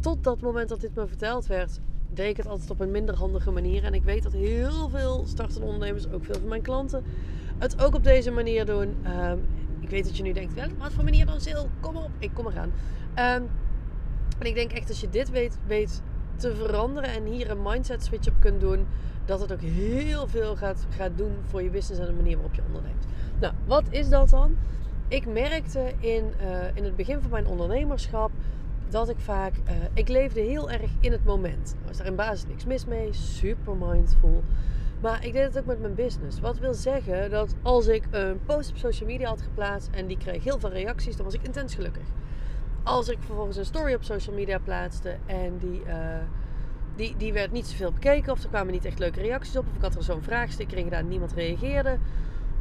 tot 0.00 0.24
dat 0.24 0.40
moment 0.40 0.68
dat 0.68 0.80
dit 0.80 0.94
me 0.94 1.06
verteld 1.06 1.46
werd, 1.46 1.80
deed 2.12 2.30
ik 2.30 2.36
het 2.36 2.46
altijd 2.46 2.70
op 2.70 2.80
een 2.80 2.90
minder 2.90 3.14
handige 3.14 3.50
manier. 3.50 3.84
En 3.84 3.94
ik 3.94 4.04
weet 4.04 4.22
dat 4.22 4.32
heel 4.32 4.88
veel 4.88 5.24
startende 5.26 5.66
ondernemers, 5.66 6.10
ook 6.10 6.24
veel 6.24 6.40
van 6.40 6.48
mijn 6.48 6.62
klanten, 6.62 7.04
het 7.58 7.82
ook 7.82 7.94
op 7.94 8.04
deze 8.04 8.30
manier 8.30 8.66
doen. 8.66 8.96
Um, 9.06 9.46
ik 9.80 9.90
weet 9.90 10.04
dat 10.04 10.16
je 10.16 10.22
nu 10.22 10.32
denkt, 10.32 10.54
wel, 10.54 10.68
wat 10.78 10.92
voor 10.92 11.04
manier 11.04 11.26
dan, 11.26 11.40
Sil? 11.46 11.68
Kom 11.80 11.96
op, 11.96 12.10
ik 12.18 12.30
kom 12.34 12.46
eraan. 12.46 12.72
Um, 13.40 13.48
en 14.38 14.46
ik 14.46 14.54
denk 14.54 14.72
echt, 14.72 14.88
als 14.88 15.00
je 15.00 15.08
dit 15.10 15.30
weet, 15.30 15.58
weet 15.66 16.02
te 16.36 16.54
veranderen 16.54 17.10
en 17.10 17.24
hier 17.24 17.50
een 17.50 17.62
mindset 17.62 18.04
switch 18.04 18.28
op 18.28 18.34
kunt 18.40 18.60
doen, 18.60 18.86
dat 19.24 19.40
het 19.40 19.52
ook 19.52 19.60
heel 19.60 20.26
veel 20.28 20.56
gaat, 20.56 20.86
gaat 20.96 21.16
doen 21.16 21.32
voor 21.48 21.62
je 21.62 21.70
business 21.70 22.00
en 22.00 22.06
de 22.06 22.12
manier 22.12 22.34
waarop 22.34 22.54
je 22.54 22.62
onderneemt. 22.66 23.06
Nou, 23.40 23.54
wat 23.66 23.84
is 23.90 24.08
dat 24.08 24.30
dan? 24.30 24.56
Ik 25.08 25.26
merkte 25.26 25.92
in, 25.98 26.24
uh, 26.40 26.76
in 26.76 26.84
het 26.84 26.96
begin 26.96 27.20
van 27.20 27.30
mijn 27.30 27.46
ondernemerschap 27.46 28.30
dat 28.88 29.08
ik 29.08 29.18
vaak, 29.18 29.54
uh, 29.54 29.72
ik 29.94 30.08
leefde 30.08 30.40
heel 30.40 30.70
erg 30.70 30.90
in 31.00 31.12
het 31.12 31.24
moment. 31.24 31.74
Er 31.80 31.86
was 31.86 31.96
daar 31.96 32.06
in 32.06 32.14
basis 32.14 32.46
niks 32.46 32.64
mis 32.64 32.86
mee, 32.86 33.12
super 33.12 33.76
mindful. 33.76 34.42
Maar 35.04 35.24
ik 35.24 35.32
deed 35.32 35.44
het 35.44 35.58
ook 35.58 35.64
met 35.64 35.80
mijn 35.80 35.94
business. 35.94 36.40
Wat 36.40 36.58
wil 36.58 36.74
zeggen 36.74 37.30
dat 37.30 37.54
als 37.62 37.86
ik 37.86 38.04
een 38.10 38.40
post 38.46 38.70
op 38.70 38.76
social 38.76 39.08
media 39.08 39.28
had 39.28 39.42
geplaatst 39.42 39.88
en 39.92 40.06
die 40.06 40.16
kreeg 40.16 40.44
heel 40.44 40.58
veel 40.58 40.70
reacties, 40.70 41.16
dan 41.16 41.24
was 41.24 41.34
ik 41.34 41.42
intens 41.42 41.74
gelukkig. 41.74 42.06
Als 42.82 43.08
ik 43.08 43.18
vervolgens 43.20 43.56
een 43.56 43.64
story 43.64 43.94
op 43.94 44.02
social 44.02 44.34
media 44.36 44.58
plaatste 44.58 45.16
en 45.26 45.58
die, 45.58 45.82
uh, 45.86 45.94
die, 46.96 47.14
die 47.16 47.32
werd 47.32 47.52
niet 47.52 47.66
zoveel 47.66 47.92
bekeken 47.92 48.32
of 48.32 48.42
er 48.42 48.48
kwamen 48.48 48.72
niet 48.72 48.84
echt 48.84 48.98
leuke 48.98 49.20
reacties 49.20 49.56
op 49.56 49.66
of 49.68 49.76
ik 49.76 49.82
had 49.82 49.94
er 49.94 50.02
zo'n 50.02 50.22
vraagsticker 50.22 50.78
in 50.78 50.84
gedaan 50.84 51.00
en 51.00 51.08
niemand 51.08 51.32
reageerde, 51.32 51.98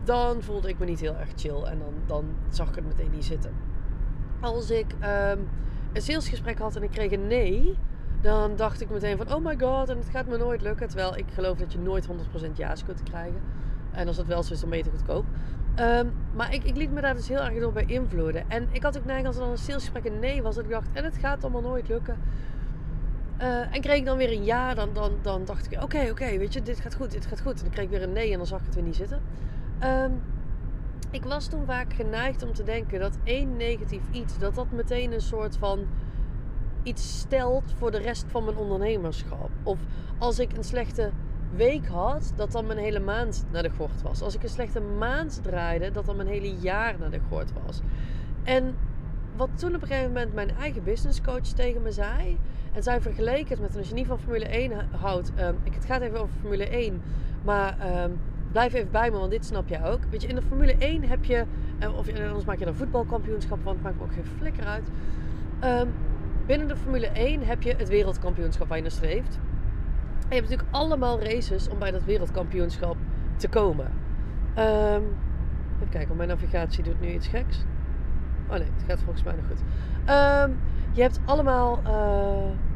dan 0.04 0.42
voelde 0.42 0.70
ik 0.70 0.80
me 0.80 0.86
niet 0.86 1.00
heel 1.00 1.16
erg 1.16 1.30
chill 1.36 1.64
en 1.64 1.80
dan, 1.80 1.94
dan 2.06 2.26
zag 2.50 2.70
ik 2.70 2.76
het 2.76 2.86
meteen 2.86 3.12
niet 3.12 3.26
zitten. 3.26 3.52
Als 4.40 4.70
ik 4.70 4.92
um, 4.94 5.50
een 5.94 6.02
salesgesprek 6.02 6.60
had 6.60 6.76
en 6.76 6.84
ik 6.84 6.92
kreeg 6.92 7.12
een 7.12 7.28
nee, 7.28 7.78
dan 8.24 8.56
dacht 8.56 8.82
ik 8.82 8.90
meteen 8.90 9.18
van 9.18 9.34
oh 9.34 9.46
my 9.46 9.60
god 9.60 9.90
en 9.90 9.98
het 9.98 10.10
gaat 10.10 10.28
me 10.28 10.38
nooit 10.38 10.62
lukken. 10.62 10.88
Terwijl 10.88 11.18
ik 11.18 11.26
geloof 11.34 11.58
dat 11.58 11.72
je 11.74 11.80
nooit 11.80 12.08
100% 12.08 12.12
ja's 12.54 12.86
kunt 12.86 13.04
krijgen. 13.04 13.42
En 13.92 14.08
als 14.08 14.16
dat 14.16 14.26
wel 14.26 14.44
zo 14.44 14.54
is, 14.54 14.60
dan 14.60 14.70
beter 14.70 14.92
goedkoop. 14.92 15.26
Um, 15.80 16.14
maar 16.34 16.54
ik, 16.54 16.64
ik, 16.64 16.76
liet 16.76 16.92
me 16.92 17.02
daar 17.02 17.16
dus 17.16 17.28
heel 17.28 17.44
erg 17.44 17.60
door 17.60 17.72
bij 17.72 17.86
invloeden. 17.86 18.50
En 18.50 18.68
ik 18.72 18.84
had 18.84 18.98
ook 18.98 19.06
neiging 19.06 19.28
als 19.28 19.36
er 19.36 19.42
dan 19.42 19.52
een 19.52 19.58
salesgesprek 19.58 20.06
een 20.06 20.20
nee 20.20 20.42
was, 20.42 20.56
dat 20.56 20.64
ik 20.64 20.70
dacht 20.70 20.88
en 20.94 21.04
het 21.04 21.18
gaat 21.18 21.44
allemaal 21.44 21.62
nooit 21.62 21.88
lukken. 21.88 22.18
Uh, 23.42 23.76
en 23.76 23.82
kreeg 23.82 23.98
ik 23.98 24.06
dan 24.06 24.18
weer 24.18 24.32
een 24.32 24.44
ja, 24.44 24.74
dan, 24.74 24.90
dan, 24.94 25.12
dan 25.22 25.46
dacht 25.46 25.72
ik 25.72 25.84
oké, 25.84 26.08
oké, 26.12 26.38
weet 26.38 26.54
je, 26.54 26.62
dit 26.62 26.80
gaat 26.80 26.96
goed, 26.96 27.12
dit 27.12 27.26
gaat 27.26 27.42
goed. 27.42 27.58
En 27.58 27.62
dan 27.64 27.72
kreeg 27.72 27.86
ik 27.86 27.92
weer 27.92 28.04
een 28.04 28.14
nee 28.14 28.32
en 28.32 28.38
dan 28.38 28.48
zag 28.48 28.60
ik 28.60 28.66
het 28.66 28.76
weer 28.76 28.84
niet 28.84 28.96
zitten. 28.96 29.22
Um, 29.84 30.22
ik 31.12 31.24
was 31.24 31.48
toen 31.48 31.66
vaak 31.66 31.94
geneigd 31.94 32.44
om 32.44 32.54
te 32.54 32.64
denken 32.64 33.00
dat 33.00 33.18
één 33.24 33.58
negatief 33.58 34.02
iets, 34.12 34.40
dat 34.40 34.56
dat 34.56 34.72
meteen 34.72 35.12
een 35.12 35.22
soort 35.22 35.58
van 35.58 35.88
iets 36.84 37.20
stelt 37.20 37.74
voor 37.78 37.92
de 37.92 37.98
rest 37.98 38.26
van 38.28 38.44
mijn 38.44 38.58
ondernemerschap. 38.58 39.50
Of 39.64 39.80
als 40.18 40.40
ik 40.40 40.58
een 40.58 40.64
slechte 40.64 41.12
week 41.56 41.88
had, 41.88 42.34
dat 42.36 42.52
dan 42.52 42.66
mijn 42.66 42.80
hele 42.80 43.00
maand 43.00 43.46
naar 43.52 43.64
de 43.64 43.70
gort 43.70 44.02
was. 44.02 44.22
Als 44.22 44.36
ik 44.36 44.44
een 44.44 44.50
slechte 44.50 44.82
maand 44.82 45.40
draaide, 45.44 45.92
dat 45.92 46.06
dan 46.06 46.16
mijn 46.16 46.28
hele 46.28 46.56
jaar 46.60 46.96
naar 47.00 47.12
de 47.12 47.20
gort 47.30 47.52
was. 47.66 47.82
En 48.44 48.76
wat 49.36 49.50
toen 49.56 49.76
op 49.76 49.82
een 49.82 49.88
gegeven 49.88 50.12
moment 50.12 50.34
mijn 50.34 50.56
eigen 50.60 50.84
business 50.84 51.22
coach 51.22 51.48
tegen 51.48 51.82
me 51.82 51.92
zei. 51.92 52.38
En 52.74 52.84
zij 52.84 53.02
vergeleken 53.02 53.50
het 53.50 53.62
met, 53.62 53.78
als 53.78 53.88
je 53.88 53.94
niet 53.94 54.08
van 54.08 54.20
Formule 54.20 54.46
1 54.46 54.72
houdt. 54.92 55.32
Um, 55.40 55.58
ik, 55.64 55.74
het 55.74 55.86
gaat 55.86 56.02
even 56.02 56.20
over 56.20 56.34
Formule 56.40 56.68
1. 56.68 57.02
Maar 57.44 58.04
um, 58.04 58.20
blijf 58.52 58.74
even 58.74 58.92
bij 58.92 59.12
me, 59.12 59.18
want 59.18 59.32
dit 59.32 59.46
snap 59.46 59.68
jij 59.68 59.84
ook. 59.84 60.00
Weet 60.10 60.22
je, 60.22 60.28
in 60.28 60.36
de 60.36 60.42
Formule 60.42 60.76
1 60.78 61.04
heb 61.04 61.26
je, 61.26 61.46
uh, 61.80 61.98
of 61.98 62.20
anders 62.20 62.46
maak 62.46 62.60
je 62.60 62.66
er 62.66 62.76
voetbalkampioenschap 62.76 63.60
van, 63.64 63.74
het 63.74 63.84
maakt 63.84 63.98
me 63.98 64.04
ook 64.04 64.14
geen 64.14 64.26
flikker 64.38 64.66
uit. 64.66 64.90
Binnen 66.46 66.68
de 66.68 66.76
Formule 66.76 67.08
1 67.08 67.46
heb 67.46 67.62
je 67.62 67.76
het 67.78 67.90
wereldkampioenschap 67.90 68.68
waar 68.68 68.78
je 68.78 68.84
naar 68.84 68.92
streeft. 68.92 69.40
En 70.30 70.30
je 70.30 70.36
hebt 70.36 70.50
natuurlijk 70.50 70.76
allemaal 70.76 71.20
races 71.20 71.70
om 71.70 71.80
bij 71.80 71.92
dat 71.92 72.04
wereldkampioenschap 72.04 72.98
te 73.36 73.48
komen. 73.48 73.92
Um, 74.58 75.04
even 75.76 75.90
kijken, 75.90 76.16
mijn 76.16 76.30
navigatie 76.30 76.84
doet 76.84 77.02
nu 77.02 77.08
iets 77.08 77.28
geks. 77.28 77.66
Oh 78.48 78.58
nee, 78.58 78.68
het 78.74 78.84
gaat 78.88 79.02
volgens 79.02 79.24
mij 79.24 79.34
nog 79.36 79.46
goed. 79.48 79.60
Um, 79.60 80.60
je 80.92 81.02
hebt 81.02 81.20
allemaal. 81.26 81.80
Uh, 81.88 82.73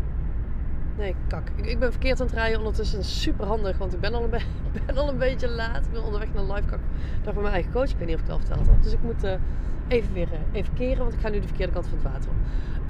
nee, 0.97 1.15
kak. 1.27 1.49
Ik, 1.55 1.65
ik, 1.65 1.79
ben 1.79 1.91
verkeerd 1.91 2.19
aan 2.19 2.25
het 2.25 2.35
rijden 2.35 2.57
ondertussen. 2.57 3.03
Super 3.03 3.45
handig, 3.45 3.77
want 3.77 3.93
ik 3.93 3.99
ben 3.99 4.13
al 4.13 4.23
een, 4.23 4.29
ben 4.85 4.97
al 4.97 5.09
een 5.09 5.17
beetje 5.17 5.49
laat. 5.49 5.85
Ik 5.85 5.91
ben 5.91 6.03
onderweg 6.03 6.33
naar 6.33 6.43
live 6.43 6.67
kak. 6.67 6.79
Met 7.25 7.35
mijn 7.35 7.53
eigen 7.53 7.71
coach. 7.71 7.89
Ik 7.89 7.97
weet 7.97 8.07
niet 8.07 8.15
of 8.15 8.21
ik 8.21 8.27
het 8.27 8.35
al 8.35 8.45
verteld 8.45 8.67
heb. 8.67 8.83
Dus 8.83 8.93
ik 8.93 9.01
moet 9.01 9.23
uh, 9.23 9.31
even 9.87 10.13
weer 10.13 10.27
uh, 10.31 10.39
even 10.51 10.73
keren, 10.73 10.97
want 10.97 11.13
ik 11.13 11.19
ga 11.19 11.29
nu 11.29 11.39
de 11.39 11.47
verkeerde 11.47 11.73
kant 11.73 11.87
van 11.87 11.97
het 11.97 12.11
water 12.11 12.29
op. 12.29 12.35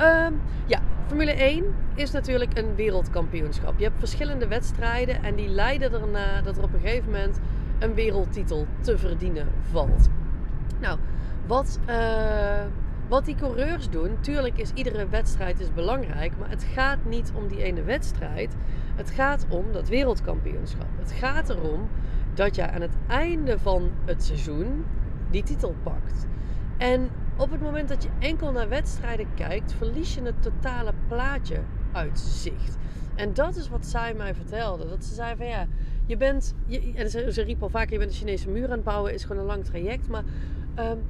Um, 0.02 0.42
ja, 0.66 0.82
Formule 1.08 1.32
1 1.32 1.76
is 1.96 2.12
natuurlijk 2.12 2.58
een 2.58 2.76
wereldkampioenschap. 2.76 3.78
Je 3.78 3.84
hebt 3.84 4.00
verschillende 4.00 4.48
wedstrijden 4.48 5.24
en 5.24 5.36
die 5.36 5.48
leiden 5.48 5.94
erna 5.94 6.42
dat 6.42 6.58
er 6.58 6.64
op 6.64 6.74
een 6.74 6.80
gegeven 6.80 7.12
moment 7.12 7.40
een 7.80 7.94
wereldtitel 7.94 8.66
te 8.82 8.98
verdienen 8.98 9.48
valt. 9.72 10.10
Nou, 10.80 11.00
wat, 11.48 11.80
uh, 11.90 11.96
wat 13.08 13.26
die 13.26 13.36
coureurs 13.36 13.90
doen, 13.90 14.20
tuurlijk 14.22 14.58
is 14.58 14.72
iedere 14.74 15.08
wedstrijd 15.08 15.60
is 15.60 15.74
belangrijk, 15.74 16.38
maar 16.40 16.50
het 16.50 16.64
gaat 16.64 17.06
niet 17.06 17.32
om 17.36 17.48
die 17.48 17.64
ene 17.64 17.84
wedstrijd. 17.84 18.56
Het 18.96 19.10
gaat 19.12 19.46
om 19.50 19.72
dat 19.72 19.88
wereldkampioenschap. 19.88 20.88
Het 21.00 21.12
gaat 21.12 21.50
erom 21.50 21.90
dat 22.34 22.56
je 22.56 22.70
aan 22.70 22.82
het 22.82 22.96
einde 23.08 23.60
van 23.60 23.92
het 24.06 24.24
seizoen 24.24 24.86
die 25.30 25.44
titel 25.44 25.76
pakt. 25.84 26.28
En 26.78 27.10
op 27.38 27.52
het 27.52 27.62
moment 27.62 27.90
dat 27.90 28.04
je 28.04 28.10
enkel 28.20 28.52
naar 28.52 28.70
wedstrijden 28.70 29.28
kijkt, 29.36 29.74
verlies 29.74 30.14
je 30.14 30.22
het 30.22 30.42
totale 30.42 30.94
plaatje 31.08 31.62
uit 31.92 32.20
zicht. 32.20 32.78
En 33.16 33.34
dat 33.34 33.56
is 33.56 33.70
wat 33.70 33.86
zij 33.86 34.14
mij 34.14 34.36
vertelde. 34.36 34.88
Dat 34.88 35.06
ze 35.06 35.14
zei 35.14 35.36
van 35.36 35.48
ja, 35.48 35.68
je 36.06 36.18
bent, 36.18 36.56
en 36.96 37.10
ze, 37.10 37.42
riep 37.42 37.64
al 37.64 37.70
vaker, 37.70 37.92
je 37.92 37.98
bent 37.98 38.12
een 38.12 38.18
Chinese 38.18 38.50
muur 38.50 38.66
aan 38.66 38.72
het 38.72 38.84
bouwen, 38.84 39.14
is 39.14 39.24
gewoon 39.24 39.42
een 39.42 39.48
lang 39.48 39.66
traject. 39.66 40.08
Maar 40.08 40.24
um, 40.80 41.02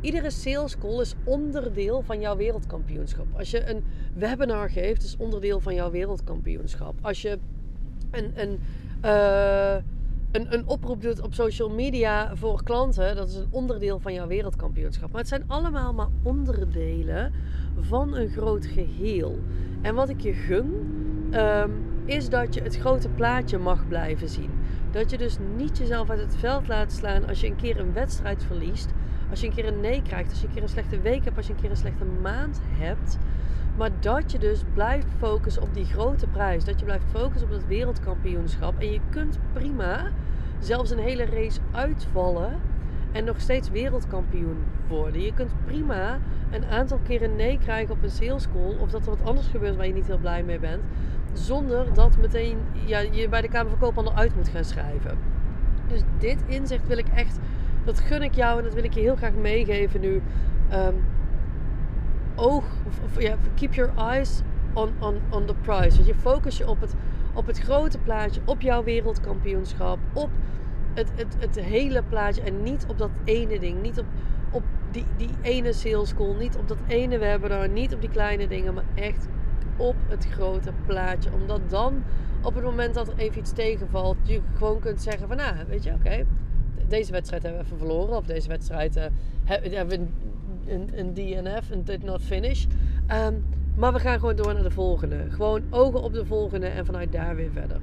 iedere 0.00 0.30
sales 0.30 0.78
call 0.78 1.00
is 1.00 1.14
onderdeel 1.24 2.02
van 2.02 2.20
jouw 2.20 2.36
wereldkampioenschap. 2.36 3.26
Als 3.36 3.50
je 3.50 3.70
een 3.70 3.84
webinar 4.14 4.70
geeft, 4.70 5.02
is 5.02 5.16
onderdeel 5.18 5.60
van 5.60 5.74
jouw 5.74 5.90
wereldkampioenschap. 5.90 6.94
Als 7.00 7.22
je 7.22 7.38
een, 8.10 8.32
een 8.34 8.60
uh, 9.04 9.76
een, 10.30 10.54
een 10.54 10.66
oproep 10.66 11.02
doet 11.02 11.20
op 11.20 11.34
social 11.34 11.70
media 11.70 12.36
voor 12.36 12.62
klanten, 12.62 13.16
dat 13.16 13.28
is 13.28 13.34
een 13.34 13.48
onderdeel 13.50 13.98
van 13.98 14.12
jouw 14.12 14.26
wereldkampioenschap. 14.26 15.10
Maar 15.10 15.20
het 15.20 15.28
zijn 15.28 15.44
allemaal 15.46 15.92
maar 15.92 16.08
onderdelen 16.22 17.32
van 17.80 18.16
een 18.16 18.28
groot 18.28 18.66
geheel. 18.66 19.38
En 19.82 19.94
wat 19.94 20.08
ik 20.08 20.20
je 20.20 20.32
gun, 20.32 20.74
um, 21.34 21.72
is 22.04 22.28
dat 22.28 22.54
je 22.54 22.62
het 22.62 22.76
grote 22.76 23.08
plaatje 23.08 23.58
mag 23.58 23.88
blijven 23.88 24.28
zien. 24.28 24.50
Dat 24.90 25.10
je 25.10 25.18
dus 25.18 25.36
niet 25.56 25.78
jezelf 25.78 26.10
uit 26.10 26.20
het 26.20 26.36
veld 26.36 26.68
laat 26.68 26.92
slaan 26.92 27.28
als 27.28 27.40
je 27.40 27.46
een 27.46 27.56
keer 27.56 27.80
een 27.80 27.92
wedstrijd 27.92 28.44
verliest. 28.44 28.88
Als 29.30 29.40
je 29.40 29.46
een 29.46 29.54
keer 29.54 29.66
een 29.66 29.80
nee 29.80 30.02
krijgt, 30.02 30.30
als 30.30 30.40
je 30.40 30.46
een 30.46 30.52
keer 30.52 30.62
een 30.62 30.68
slechte 30.68 31.00
week 31.00 31.24
hebt, 31.24 31.36
als 31.36 31.46
je 31.46 31.52
een 31.52 31.60
keer 31.60 31.70
een 31.70 31.76
slechte 31.76 32.04
maand 32.22 32.60
hebt. 32.68 33.18
Maar 33.76 33.90
dat 34.00 34.32
je 34.32 34.38
dus 34.38 34.62
blijft 34.74 35.06
focussen 35.18 35.62
op 35.62 35.74
die 35.74 35.84
grote 35.84 36.26
prijs. 36.26 36.64
Dat 36.64 36.78
je 36.78 36.84
blijft 36.84 37.04
focussen 37.10 37.48
op 37.48 37.50
dat 37.50 37.66
wereldkampioenschap. 37.66 38.78
En 38.78 38.92
je 38.92 39.00
kunt 39.10 39.38
prima 39.52 40.10
zelfs 40.58 40.90
een 40.90 40.98
hele 40.98 41.24
race 41.24 41.60
uitvallen 41.70 42.60
en 43.12 43.24
nog 43.24 43.40
steeds 43.40 43.70
wereldkampioen 43.70 44.64
worden. 44.88 45.20
Je 45.20 45.34
kunt 45.34 45.52
prima 45.66 46.18
een 46.50 46.64
aantal 46.64 46.98
keren 47.02 47.36
nee 47.36 47.58
krijgen 47.58 47.94
op 47.94 48.02
een 48.02 48.10
sales 48.10 48.46
call. 48.52 48.76
Of 48.80 48.90
dat 48.90 49.06
er 49.06 49.10
wat 49.16 49.28
anders 49.28 49.46
gebeurt 49.46 49.76
waar 49.76 49.86
je 49.86 49.92
niet 49.92 50.06
heel 50.06 50.18
blij 50.18 50.42
mee 50.42 50.58
bent. 50.58 50.82
Zonder 51.32 51.94
dat 51.94 52.16
meteen 52.16 52.58
ja, 52.86 52.98
je 52.98 53.28
bij 53.28 53.40
de 53.40 53.48
Kamer 53.48 53.70
van 53.70 53.78
Koophandel 53.78 54.14
uit 54.14 54.36
moet 54.36 54.48
gaan 54.48 54.64
schrijven. 54.64 55.18
Dus 55.88 56.00
dit 56.18 56.42
inzicht 56.46 56.86
wil 56.86 56.98
ik 56.98 57.08
echt, 57.14 57.38
dat 57.84 58.00
gun 58.00 58.22
ik 58.22 58.34
jou 58.34 58.58
en 58.58 58.64
dat 58.64 58.74
wil 58.74 58.84
ik 58.84 58.94
je 58.94 59.00
heel 59.00 59.16
graag 59.16 59.34
meegeven 59.34 60.00
nu. 60.00 60.22
Um, 60.72 60.94
oog, 62.34 62.64
of, 62.86 63.18
keep 63.54 63.74
your 63.74 63.92
eyes 63.96 64.42
on, 64.74 64.92
on, 64.98 65.20
on 65.30 65.46
the 65.46 65.54
prize. 65.54 65.96
Dus 65.96 66.06
je 66.06 66.14
focus 66.14 66.56
je 66.56 66.68
op 66.68 66.80
het, 66.80 66.94
op 67.34 67.46
het 67.46 67.58
grote 67.58 67.98
plaatje, 67.98 68.40
op 68.44 68.60
jouw 68.60 68.84
wereldkampioenschap, 68.84 69.98
op 70.12 70.30
het, 70.94 71.10
het, 71.14 71.36
het 71.38 71.60
hele 71.60 72.02
plaatje 72.02 72.42
en 72.42 72.62
niet 72.62 72.86
op 72.88 72.98
dat 72.98 73.10
ene 73.24 73.58
ding. 73.58 73.82
Niet 73.82 73.98
op, 73.98 74.06
op 74.50 74.62
die, 74.90 75.04
die 75.16 75.30
ene 75.42 75.72
sales 75.72 76.14
call, 76.14 76.34
niet 76.38 76.56
op 76.56 76.68
dat 76.68 76.78
ene 76.86 77.18
webinar, 77.18 77.68
niet 77.68 77.94
op 77.94 78.00
die 78.00 78.10
kleine 78.10 78.48
dingen, 78.48 78.74
maar 78.74 78.84
echt 78.94 79.28
op 79.76 79.96
het 80.08 80.26
grote 80.30 80.72
plaatje. 80.86 81.30
Omdat 81.32 81.60
dan 81.70 82.02
op 82.42 82.54
het 82.54 82.64
moment 82.64 82.94
dat 82.94 83.08
er 83.08 83.14
even 83.16 83.38
iets 83.38 83.52
tegenvalt, 83.52 84.16
je 84.22 84.40
gewoon 84.56 84.80
kunt 84.80 85.02
zeggen 85.02 85.28
van 85.28 85.36
nou, 85.36 85.54
weet 85.68 85.84
je, 85.84 85.92
oké, 85.92 86.24
deze 86.88 87.12
wedstrijd 87.12 87.42
hebben 87.42 87.60
we 87.60 87.66
even 87.66 87.78
verloren. 87.78 88.16
Of 88.16 88.26
deze 88.26 88.48
wedstrijd 88.48 88.96
uh, 88.96 89.04
hebben 89.44 89.88
we 89.98 90.06
een, 90.72 90.90
een, 90.94 91.14
DNF, 91.14 91.70
een 91.70 91.84
did 91.84 92.02
not 92.02 92.22
finish. 92.22 92.66
Ehm, 93.06 93.34
maar 93.74 93.92
we 93.92 93.98
gaan 93.98 94.18
gewoon 94.18 94.36
door 94.36 94.54
naar 94.54 94.62
de 94.62 94.70
volgende. 94.70 95.16
Gewoon 95.28 95.62
ogen 95.70 96.02
op 96.02 96.12
de 96.12 96.26
volgende 96.26 96.66
en 96.66 96.86
vanuit 96.86 97.12
daar 97.12 97.36
weer 97.36 97.50
verder. 97.52 97.80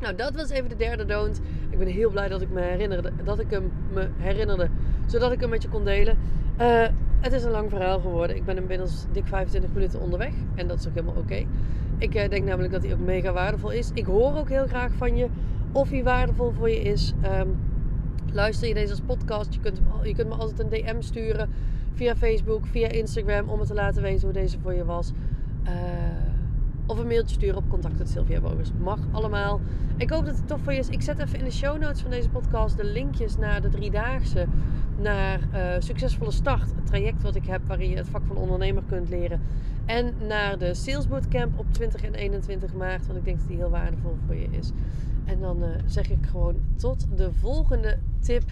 Nou, 0.00 0.14
dat 0.14 0.34
was 0.34 0.50
even 0.50 0.68
de 0.68 0.76
derde 0.76 1.04
don't. 1.04 1.40
Ik 1.70 1.78
ben 1.78 1.86
heel 1.86 2.10
blij 2.10 2.28
dat 2.28 2.40
ik 2.40 2.50
me 2.50 2.60
herinnerde, 2.60 3.12
dat 3.24 3.38
ik 3.38 3.50
hem 3.50 3.72
me 3.92 4.08
herinnerde, 4.16 4.68
zodat 5.06 5.32
ik 5.32 5.40
hem 5.40 5.48
met 5.48 5.62
je 5.62 5.68
kon 5.68 5.84
delen. 5.84 6.18
Uh, 6.60 6.86
het 7.20 7.32
is 7.32 7.44
een 7.44 7.50
lang 7.50 7.70
verhaal 7.70 8.00
geworden. 8.00 8.36
Ik 8.36 8.44
ben 8.44 8.56
inmiddels 8.56 9.06
dik 9.12 9.26
25 9.26 9.72
minuten 9.72 10.00
onderweg 10.00 10.32
en 10.54 10.68
dat 10.68 10.78
is 10.78 10.86
ook 10.86 10.94
helemaal 10.94 11.14
oké. 11.14 11.44
Ik 11.98 12.14
uh, 12.14 12.28
denk 12.28 12.44
namelijk 12.44 12.72
dat 12.72 12.82
hij 12.82 12.92
ook 12.92 12.98
mega 12.98 13.32
waardevol 13.32 13.70
is. 13.70 13.90
Ik 13.94 14.06
hoor 14.06 14.36
ook 14.36 14.48
heel 14.48 14.66
graag 14.66 14.92
van 14.92 15.16
je 15.16 15.26
of 15.72 15.90
hij 15.90 16.02
waardevol 16.02 16.50
voor 16.50 16.70
je 16.70 16.80
is. 16.80 17.12
Um, 17.24 17.56
luister 18.36 18.68
je 18.68 18.74
deze 18.74 18.90
als 18.90 19.00
podcast, 19.06 19.54
je 19.54 19.60
kunt, 19.60 19.80
je 20.02 20.14
kunt 20.14 20.28
me 20.28 20.34
altijd 20.34 20.60
een 20.60 20.68
DM 20.68 21.00
sturen 21.00 21.48
via 21.94 22.16
Facebook, 22.16 22.66
via 22.66 22.88
Instagram 22.88 23.48
om 23.48 23.58
me 23.58 23.66
te 23.66 23.74
laten 23.74 24.02
weten 24.02 24.24
hoe 24.24 24.32
deze 24.32 24.58
voor 24.60 24.74
je 24.74 24.84
was. 24.84 25.12
Uh, 25.64 25.72
of 26.86 26.98
een 26.98 27.06
mailtje 27.06 27.34
sturen 27.34 27.56
op 27.56 27.68
contact.sylviabogers. 27.68 28.70
Mag 28.78 28.98
allemaal. 29.12 29.60
Ik 29.96 30.10
hoop 30.10 30.24
dat 30.24 30.36
het 30.36 30.48
tof 30.48 30.60
voor 30.60 30.72
je 30.72 30.78
is. 30.78 30.88
Ik 30.88 31.02
zet 31.02 31.18
even 31.18 31.38
in 31.38 31.44
de 31.44 31.50
show 31.50 31.80
notes 31.80 32.00
van 32.00 32.10
deze 32.10 32.28
podcast 32.28 32.76
de 32.76 32.84
linkjes 32.84 33.36
naar 33.36 33.60
de 33.60 33.68
driedaagse. 33.68 34.46
Naar 34.98 35.40
uh, 35.54 35.60
Succesvolle 35.78 36.30
Start. 36.30 36.74
Het 36.74 36.86
traject 36.86 37.22
wat 37.22 37.34
ik 37.34 37.46
heb 37.46 37.60
waarin 37.66 37.90
je 37.90 37.96
het 37.96 38.08
vak 38.08 38.22
van 38.26 38.36
ondernemer 38.36 38.82
kunt 38.88 39.08
leren. 39.08 39.40
En 39.84 40.14
naar 40.26 40.58
de 40.58 40.74
Sales 40.74 41.08
Bootcamp 41.08 41.58
op 41.58 41.66
20 41.70 42.02
en 42.02 42.14
21 42.14 42.74
maart. 42.74 43.06
Want 43.06 43.18
ik 43.18 43.24
denk 43.24 43.38
dat 43.38 43.48
die 43.48 43.56
heel 43.56 43.70
waardevol 43.70 44.16
voor 44.26 44.36
je 44.36 44.48
is. 44.50 44.72
En 45.26 45.40
dan 45.40 45.62
uh, 45.62 45.68
zeg 45.86 46.10
ik 46.10 46.26
gewoon 46.26 46.54
tot 46.76 47.06
de 47.16 47.32
volgende 47.32 47.98
tip. 48.20 48.42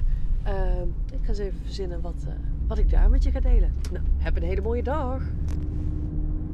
Uh, 0.47 0.81
ik 1.13 1.19
ga 1.23 1.29
eens 1.29 1.39
even 1.39 1.61
verzinnen 1.63 2.01
wat, 2.01 2.25
uh, 2.27 2.33
wat 2.67 2.79
ik 2.79 2.91
daar 2.91 3.11
met 3.11 3.25
je 3.25 3.31
ga 3.31 3.41
delen. 3.41 3.73
Nou, 3.93 4.05
heb 4.19 4.37
een 4.37 4.43
hele 4.43 4.61
mooie 4.61 4.83
dag. 4.83 5.23